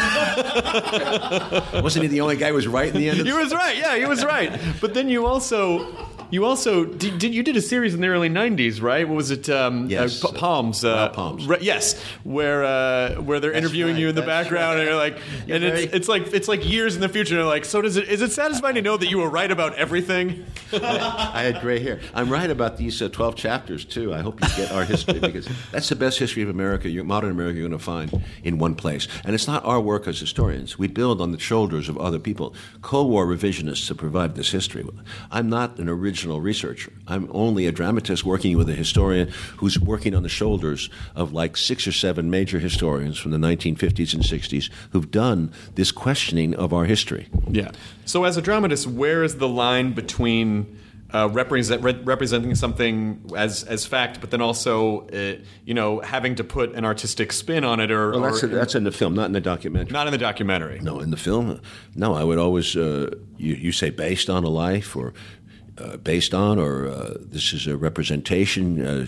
[1.82, 3.20] Wasn't he the only guy who was right in the end?
[3.20, 3.76] Of He was right.
[3.76, 4.60] Yeah, he was right.
[4.80, 5.94] But then you also.
[6.32, 7.34] You also did, did.
[7.34, 9.06] You did a series in the early '90s, right?
[9.06, 9.48] What was it?
[9.50, 10.24] Um, Yes.
[10.24, 10.82] uh, Palms.
[10.82, 11.46] Uh, Palms.
[11.46, 14.96] re- yes, where uh, where they're interviewing right, you in the that's background, and you're
[14.96, 17.38] like, You're and very- it's it's like it's like years in the future.
[17.38, 18.08] And like, so does it?
[18.08, 20.46] Is it satisfying to know that you were right about everything?
[20.72, 22.00] I had gray hair.
[22.14, 24.14] I'm right about these uh, 12 chapters, too.
[24.14, 27.58] I hope you get our history because that's the best history of America, modern America,
[27.58, 29.06] you're going to find in one place.
[29.26, 30.78] And it's not our work as historians.
[30.78, 32.54] We build on the shoulders of other people.
[32.80, 34.82] Cold War revisionists have provided this history.
[35.30, 36.92] I'm not an original researcher.
[37.08, 41.56] I'm only a dramatist working with a historian who's working on the shoulders of like
[41.56, 46.72] six or seven major historians from the 1950s and 60s who've done this questioning of
[46.72, 47.28] our history.
[47.48, 47.70] Yeah.
[48.04, 50.78] So, as a dramatist, where is the line between
[51.14, 56.34] uh, represent, re- representing something as as fact, but then also, uh, you know, having
[56.36, 59.14] to put an artistic spin on it, or, Well, that's, or that's in the film,
[59.14, 59.92] not in the documentary.
[59.92, 60.78] not in the documentary?
[60.80, 61.60] No, in the film,
[61.94, 62.14] no.
[62.14, 65.12] I would always uh, you, you say based on a life or
[65.78, 68.84] uh, based on or uh, this is a representation.
[68.84, 69.06] Uh,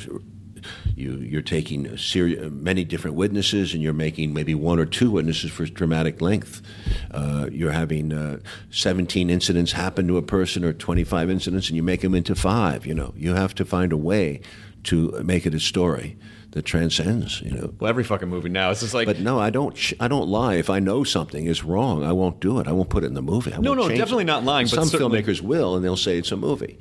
[0.97, 5.51] you, you're taking seri- many different witnesses and you're making maybe one or two witnesses
[5.51, 6.63] for dramatic length.
[7.11, 8.39] Uh, you're having uh,
[8.71, 12.87] 17 incidents happen to a person or 25 incidents and you make them into five.
[12.87, 14.41] You know, you have to find a way
[14.85, 16.17] to make it a story
[16.55, 17.41] that transcends.
[17.43, 18.71] You know, Well, every fucking movie now.
[18.71, 19.77] It's just like but no, I don't.
[19.77, 20.55] sh- I don't lie.
[20.55, 22.67] If I know something is wrong, I won't do it.
[22.67, 23.53] I won't put it in the movie.
[23.53, 24.27] I No, no, definitely it.
[24.29, 26.79] not lying, but Some certainly- filmmakers will, and they'll say it's a movie.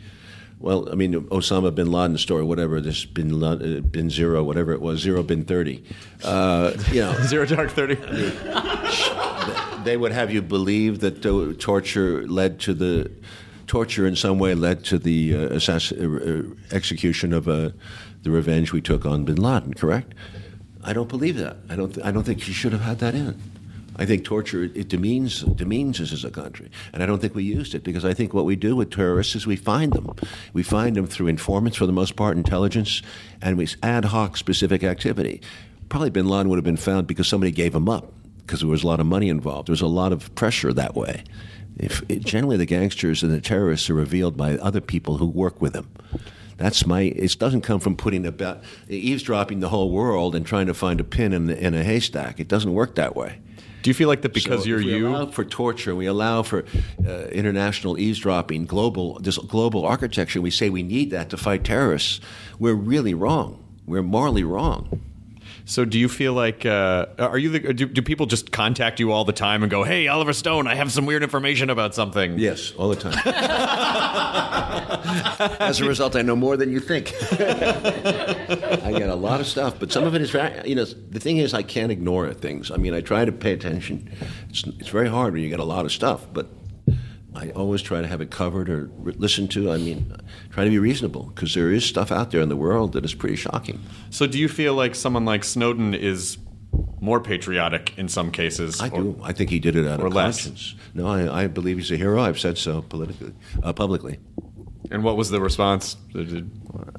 [0.60, 4.72] Well, I mean, Osama bin Laden story, whatever this bin, La- uh, bin zero, whatever
[4.72, 5.84] it was, zero bin thirty.
[6.24, 7.96] Uh, you know, Zero Dark Thirty.
[9.84, 11.22] they would have you believe that
[11.60, 13.12] torture led to the
[13.68, 16.06] torture in some way led to the uh, assass- uh,
[16.50, 17.72] uh, execution of uh,
[18.24, 19.74] the revenge we took on bin Laden.
[19.74, 20.14] Correct?
[20.84, 21.58] I don't believe that.
[21.70, 21.94] I don't.
[21.94, 23.40] Th- I don't think you should have had that in.
[23.96, 27.44] I think torture it demeans demeans us as a country, and I don't think we
[27.44, 30.10] used it because I think what we do with terrorists is we find them.
[30.52, 33.02] We find them through informants for the most part, intelligence,
[33.42, 35.42] and we ad hoc specific activity.
[35.90, 38.12] Probably Bin Laden would have been found because somebody gave him up.
[38.46, 39.68] because there was a lot of money involved.
[39.68, 41.24] There was a lot of pressure that way.
[41.78, 45.62] If it, generally the gangsters and the terrorists are revealed by other people who work
[45.62, 45.88] with them.
[46.64, 47.02] That's my.
[47.02, 51.04] It doesn't come from putting about eavesdropping the whole world and trying to find a
[51.04, 52.40] pin in, the, in a haystack.
[52.40, 53.40] It doesn't work that way.
[53.82, 55.10] Do you feel like that because So you're we you?
[55.10, 56.64] allow for torture, we allow for
[57.06, 60.40] uh, international eavesdropping, global this global architecture.
[60.42, 62.22] We say we need that to fight terrorists.
[62.60, 63.62] We're really wrong.
[63.86, 65.02] We're morally wrong.
[65.66, 69.14] So do you feel like uh, are you the, do, do people just contact you
[69.14, 72.38] all the time and go, "Hey, Oliver Stone, I have some weird information about something."
[72.38, 73.18] Yes, all the time.
[75.60, 77.14] As a result, I know more than you think.
[77.32, 81.20] I get a lot of stuff, but some of it is very, you know, the
[81.20, 82.70] thing is, I can't ignore things.
[82.70, 84.12] I mean, I try to pay attention.
[84.50, 86.48] It's, it's very hard when you get a lot of stuff, but
[87.36, 89.72] I always try to have it covered or re- listen to.
[89.72, 90.16] I mean,
[90.52, 93.14] try to be reasonable because there is stuff out there in the world that is
[93.14, 93.82] pretty shocking.
[94.10, 96.38] So do you feel like someone like Snowden is
[97.02, 98.80] more patriotic in some cases?
[98.82, 99.20] I or- do.
[99.24, 100.44] I think he did it out or of less.
[100.44, 100.76] conscience.
[100.94, 102.22] No, I, I believe he's a hero.
[102.22, 104.20] I've said so politically, uh, publicly.
[104.92, 105.96] And what was the response?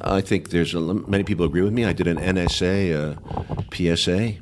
[0.01, 1.85] I think there's a, many people agree with me.
[1.85, 4.35] I did an NSA uh, PSA,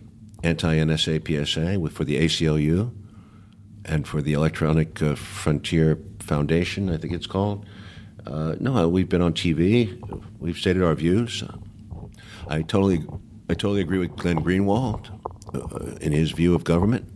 [0.43, 2.93] anti NSA PSA, with, for the ACLU
[3.85, 7.67] and for the Electronic uh, Frontier Foundation, I think it's called.
[8.27, 9.99] Uh, no, we've been on TV.
[10.39, 11.43] We've stated our views.
[12.49, 13.05] I totally,
[13.49, 15.11] I totally agree with Glenn Greenwald
[15.55, 17.09] uh, in his view of government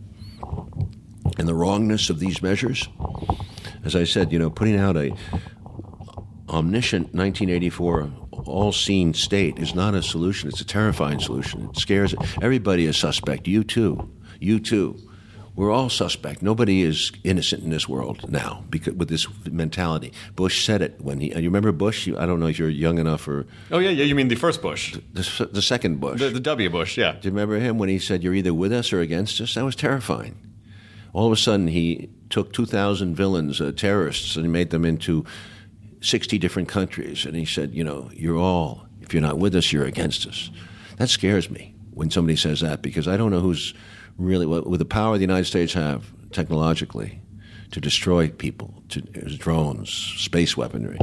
[1.37, 2.87] and the wrongness of these measures.
[3.85, 5.15] As I said, you know, putting out a
[6.49, 8.11] omniscient 1984
[8.47, 10.49] all-seen state is not a solution.
[10.49, 11.69] It's a terrifying solution.
[11.69, 13.47] It scares everybody is suspect.
[13.47, 14.09] You too.
[14.39, 14.97] You too.
[15.57, 16.43] We're all suspect.
[16.43, 20.13] Nobody is innocent in this world now because with this mentality.
[20.35, 21.29] Bush said it when he.
[21.29, 22.07] You remember Bush?
[22.07, 24.03] I don't know if you're young enough or oh yeah, yeah.
[24.03, 26.19] You mean the first Bush, the, the second Bush.
[26.19, 26.95] the, the W Bush?
[26.95, 27.13] Yeah.
[27.13, 29.55] Do you remember him when he said, You're either with us or against us?
[29.55, 30.37] That was terrifying.
[31.11, 35.25] All of a sudden, he took 2,000 villains, uh, terrorists, and he made them into
[36.01, 37.25] 60 different countries.
[37.25, 40.51] And he said, You know, you're all, if you're not with us, you're against us.
[40.97, 43.73] That scares me when somebody says that because I don't know who's
[44.17, 47.21] really, what, with the power the United States have technologically
[47.71, 50.97] to destroy people, to drones, space weaponry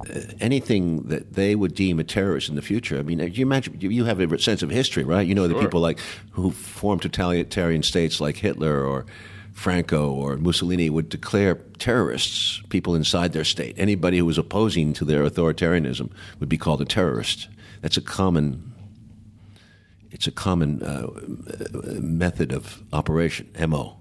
[0.00, 2.98] uh, anything that they would deem a terrorist in the future.
[2.98, 5.26] I mean, uh, you imagine you have a sense of history, right?
[5.26, 5.98] You know the people like
[6.30, 9.04] who formed totalitarian states like Hitler or
[9.52, 13.74] Franco or Mussolini would declare terrorists people inside their state.
[13.76, 16.10] Anybody who was opposing to their authoritarianism
[16.40, 17.48] would be called a terrorist.
[17.82, 18.71] That's a common.
[20.12, 21.06] It's a common uh,
[22.00, 23.98] method of operation, mo.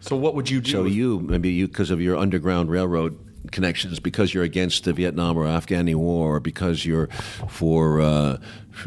[0.00, 0.70] So what would you do?
[0.70, 3.18] So you maybe you because of your underground railroad
[3.50, 7.08] connections, because you're against the Vietnam or Afghani war, or because you're
[7.48, 8.36] for uh,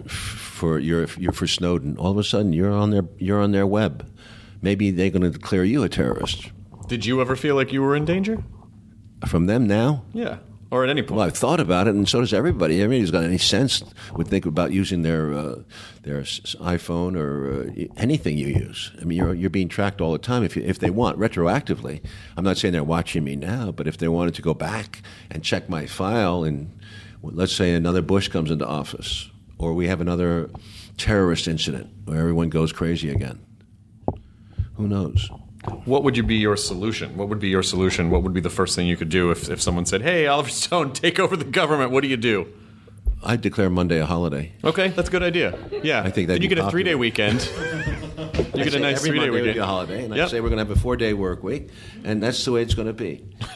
[0.07, 1.97] for you're you're for Snowden.
[1.97, 4.07] All of a sudden, you're on their you're on their web.
[4.61, 6.51] Maybe they're going to declare you a terrorist.
[6.87, 8.43] Did you ever feel like you were in danger?
[9.27, 10.37] From them now, Yeah.
[10.69, 11.17] Or at any point?
[11.17, 12.81] well, I've thought about it, and so does everybody.
[12.81, 15.55] Everybody who's got any sense would think about using their uh,
[16.03, 18.91] their iPhone or uh, anything you use.
[19.01, 22.03] I mean, you're you're being tracked all the time if you, if they want retroactively.
[22.35, 25.01] I'm not saying they're watching me now, but if they wanted to go back
[25.31, 26.77] and check my file, and
[27.21, 30.49] let's say another Bush comes into office, or we have another
[30.97, 33.39] terrorist incident where everyone goes crazy again,
[34.75, 35.29] who knows?
[35.85, 37.15] What would you be your solution?
[37.17, 38.09] What would be your solution?
[38.09, 40.49] What would be the first thing you could do if, if someone said, "Hey, Oliver
[40.49, 41.91] Stone, take over the government"?
[41.91, 42.47] What do you do?
[43.23, 44.51] I'd declare Monday a holiday.
[44.63, 45.57] Okay, that's a good idea.
[45.83, 46.99] Yeah, I think that'd Then you get a three day popular.
[46.99, 47.49] weekend.
[48.55, 49.53] You get a nice every three day Monday would weekend.
[49.55, 50.27] be a holiday, and Yep.
[50.27, 51.69] I say we're going to have a four-day work week,
[52.03, 53.23] and that's the way it's going to be.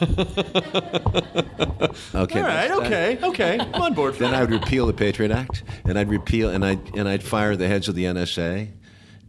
[2.14, 2.40] okay.
[2.40, 2.68] All right.
[2.68, 2.70] that's that.
[2.86, 3.18] Okay.
[3.22, 3.58] Okay.
[3.60, 4.38] I'm on board for Then that.
[4.38, 7.68] I would repeal the Patriot Act, and I'd repeal, and I and I'd fire the
[7.68, 8.68] heads of the NSA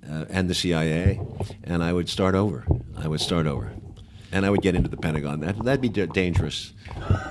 [0.09, 1.19] uh, and the CIA,
[1.63, 2.65] and I would start over.
[2.97, 3.71] I would start over,
[4.31, 5.39] and I would get into the Pentagon.
[5.41, 6.73] That that'd be da- dangerous,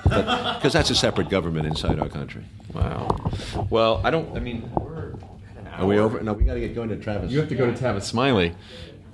[0.05, 2.45] because that's a separate government inside our country.
[2.75, 3.09] Wow.
[3.71, 4.37] Well, I don't.
[4.37, 5.15] I mean, we're
[5.77, 6.21] Are we over?
[6.23, 7.31] No, we got to get going to Tavis.
[7.31, 8.55] You have to go to Tavis Smiley.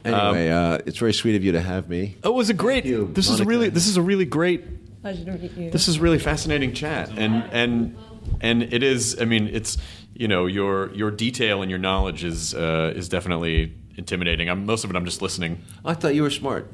[0.05, 2.17] Anyway, uh, it's very sweet of you to have me.
[2.25, 2.85] Oh, it was a great.
[2.85, 3.69] you, this is a really.
[3.69, 4.65] This is a really great
[5.03, 5.71] Pleasure to meet you.
[5.71, 7.97] This is really fascinating chat, and and
[8.41, 9.21] and it is.
[9.21, 9.79] I mean, it's
[10.19, 14.51] you know your your detail and your knowledge is uh, is definitely intimidating.
[14.51, 14.97] I'm most of it.
[14.97, 15.63] I'm just listening.
[15.85, 16.69] I thought you were smart.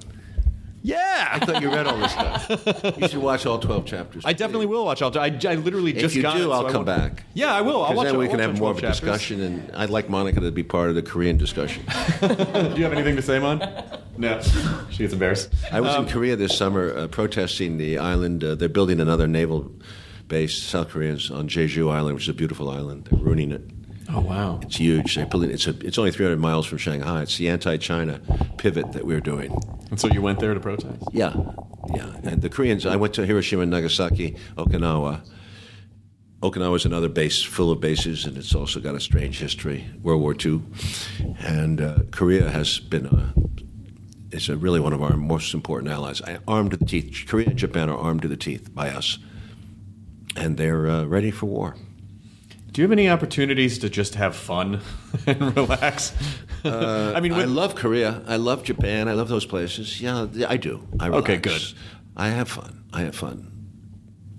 [0.86, 2.98] Yeah, I thought you read all this stuff.
[3.00, 4.22] You should watch all twelve chapters.
[4.26, 5.00] I definitely will watch.
[5.00, 6.98] I'll, I, I literally If just you got do, it, so I'll I come won't-
[7.14, 7.24] back.
[7.32, 7.82] Yeah, I will.
[7.82, 8.06] I'll Because watch.
[8.08, 9.00] then we I'll can watch have more of a 12 chapters.
[9.00, 11.84] discussion, and I'd like Monica to be part of the Korean discussion.
[12.20, 12.26] Do
[12.76, 13.60] you have anything to say, Mon?
[14.18, 14.40] No,
[14.90, 15.48] she gets embarrassed.
[15.72, 18.44] I was Um, in Korea this summer uh, protesting the island.
[18.44, 19.72] Uh, they're building another naval
[20.28, 23.08] base, South Koreans, on Jeju Island, which is a beautiful island.
[23.10, 23.62] They're ruining it.
[24.10, 24.60] Oh wow!
[24.62, 25.14] It's huge.
[25.14, 27.22] They It's a, It's only 300 miles from Shanghai.
[27.22, 28.20] It's the anti-China
[28.58, 29.52] pivot that we're doing.
[29.90, 31.02] And so you went there to protest.
[31.12, 31.34] Yeah,
[31.94, 32.14] yeah.
[32.22, 32.84] And the Koreans.
[32.84, 35.24] I went to Hiroshima, and Nagasaki, Okinawa.
[36.42, 39.86] Okinawa is another base full of bases, and it's also got a strange history.
[40.02, 40.60] World War II,
[41.38, 43.32] and uh, Korea has been a.
[44.30, 46.20] It's a really one of our most important allies.
[46.20, 47.24] I, armed to the teeth.
[47.26, 49.18] Korea and Japan are armed to the teeth by us,
[50.36, 51.76] and they're uh, ready for war.
[52.72, 54.80] Do you have any opportunities to just have fun
[55.26, 56.12] and relax?
[56.64, 58.22] I mean, I love Korea.
[58.26, 59.08] I love Japan.
[59.08, 60.00] I love those places.
[60.00, 60.86] Yeah, I do.
[60.98, 61.22] I relax.
[61.22, 61.62] Okay, good.
[62.16, 62.84] I have fun.
[62.92, 63.50] I have fun.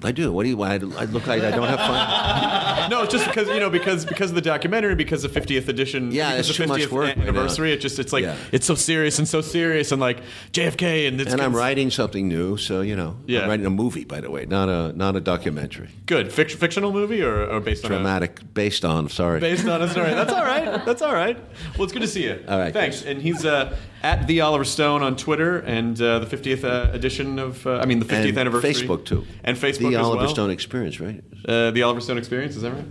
[0.04, 0.32] I do.
[0.32, 0.62] What do you?
[0.62, 2.72] I, I look like I don't have fun.
[2.90, 6.12] no, it's just because you know because because of the documentary, because of 50th edition,
[6.12, 7.74] Yeah, because it's of too much 50th work right anniversary.
[7.74, 8.36] it just it's like Yeah.
[8.52, 10.20] it's so serious and so serious and like
[10.54, 13.18] JFK and it's and I'm writing something new, so you know.
[13.26, 13.42] Yeah.
[13.42, 15.90] I'm writing a movie, by the way, not a not a documentary.
[16.06, 19.10] good Fic- fictional movie or, or based on a, Dramatic, based on.
[19.10, 19.40] Sorry.
[19.40, 20.12] based on a story.
[20.12, 20.86] That's all right.
[20.86, 21.38] That's all right.
[21.78, 22.44] Well, it's good to see you.
[22.48, 23.02] All right, thanks.
[23.02, 23.06] thanks.
[23.10, 23.76] And he's uh,
[24.06, 27.86] at the Oliver Stone on Twitter and uh, the 50th uh, edition of uh, I
[27.88, 28.74] mean the 50th and anniversary.
[28.74, 29.26] Facebook too.
[29.44, 30.30] And Facebook The as Oliver well.
[30.30, 31.24] Stone Experience, right?
[31.48, 32.86] Uh, the Oliver Stone Experience, is that right?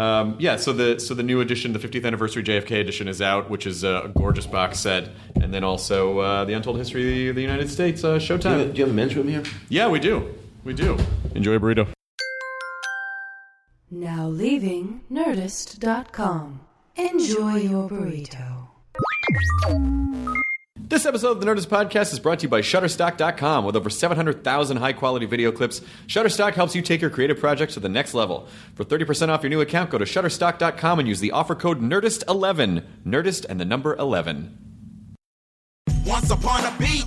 [0.00, 0.56] Um, yeah.
[0.56, 3.84] So the so the new edition, the 50th anniversary JFK edition, is out, which is
[3.84, 5.10] a gorgeous box set,
[5.40, 8.40] and then also uh, the Untold History of the United States uh, Do you, have,
[8.40, 8.72] Showtime.
[8.72, 9.42] do you have a men's room here?
[9.68, 10.34] Yeah, we do.
[10.64, 10.96] We do.
[11.34, 11.86] Enjoy a burrito.
[13.90, 16.60] Now leaving Nerdist.com.
[16.96, 18.68] Enjoy your burrito.
[20.86, 23.64] This episode of the Nerdist Podcast is brought to you by Shutterstock.com.
[23.64, 27.80] With over 700,000 high quality video clips, Shutterstock helps you take your creative projects to
[27.80, 28.46] the next level.
[28.74, 32.84] For 30% off your new account, go to Shutterstock.com and use the offer code NERDIST11.
[33.06, 34.58] Nerdist and the number 11.
[36.04, 37.06] Once upon a beat.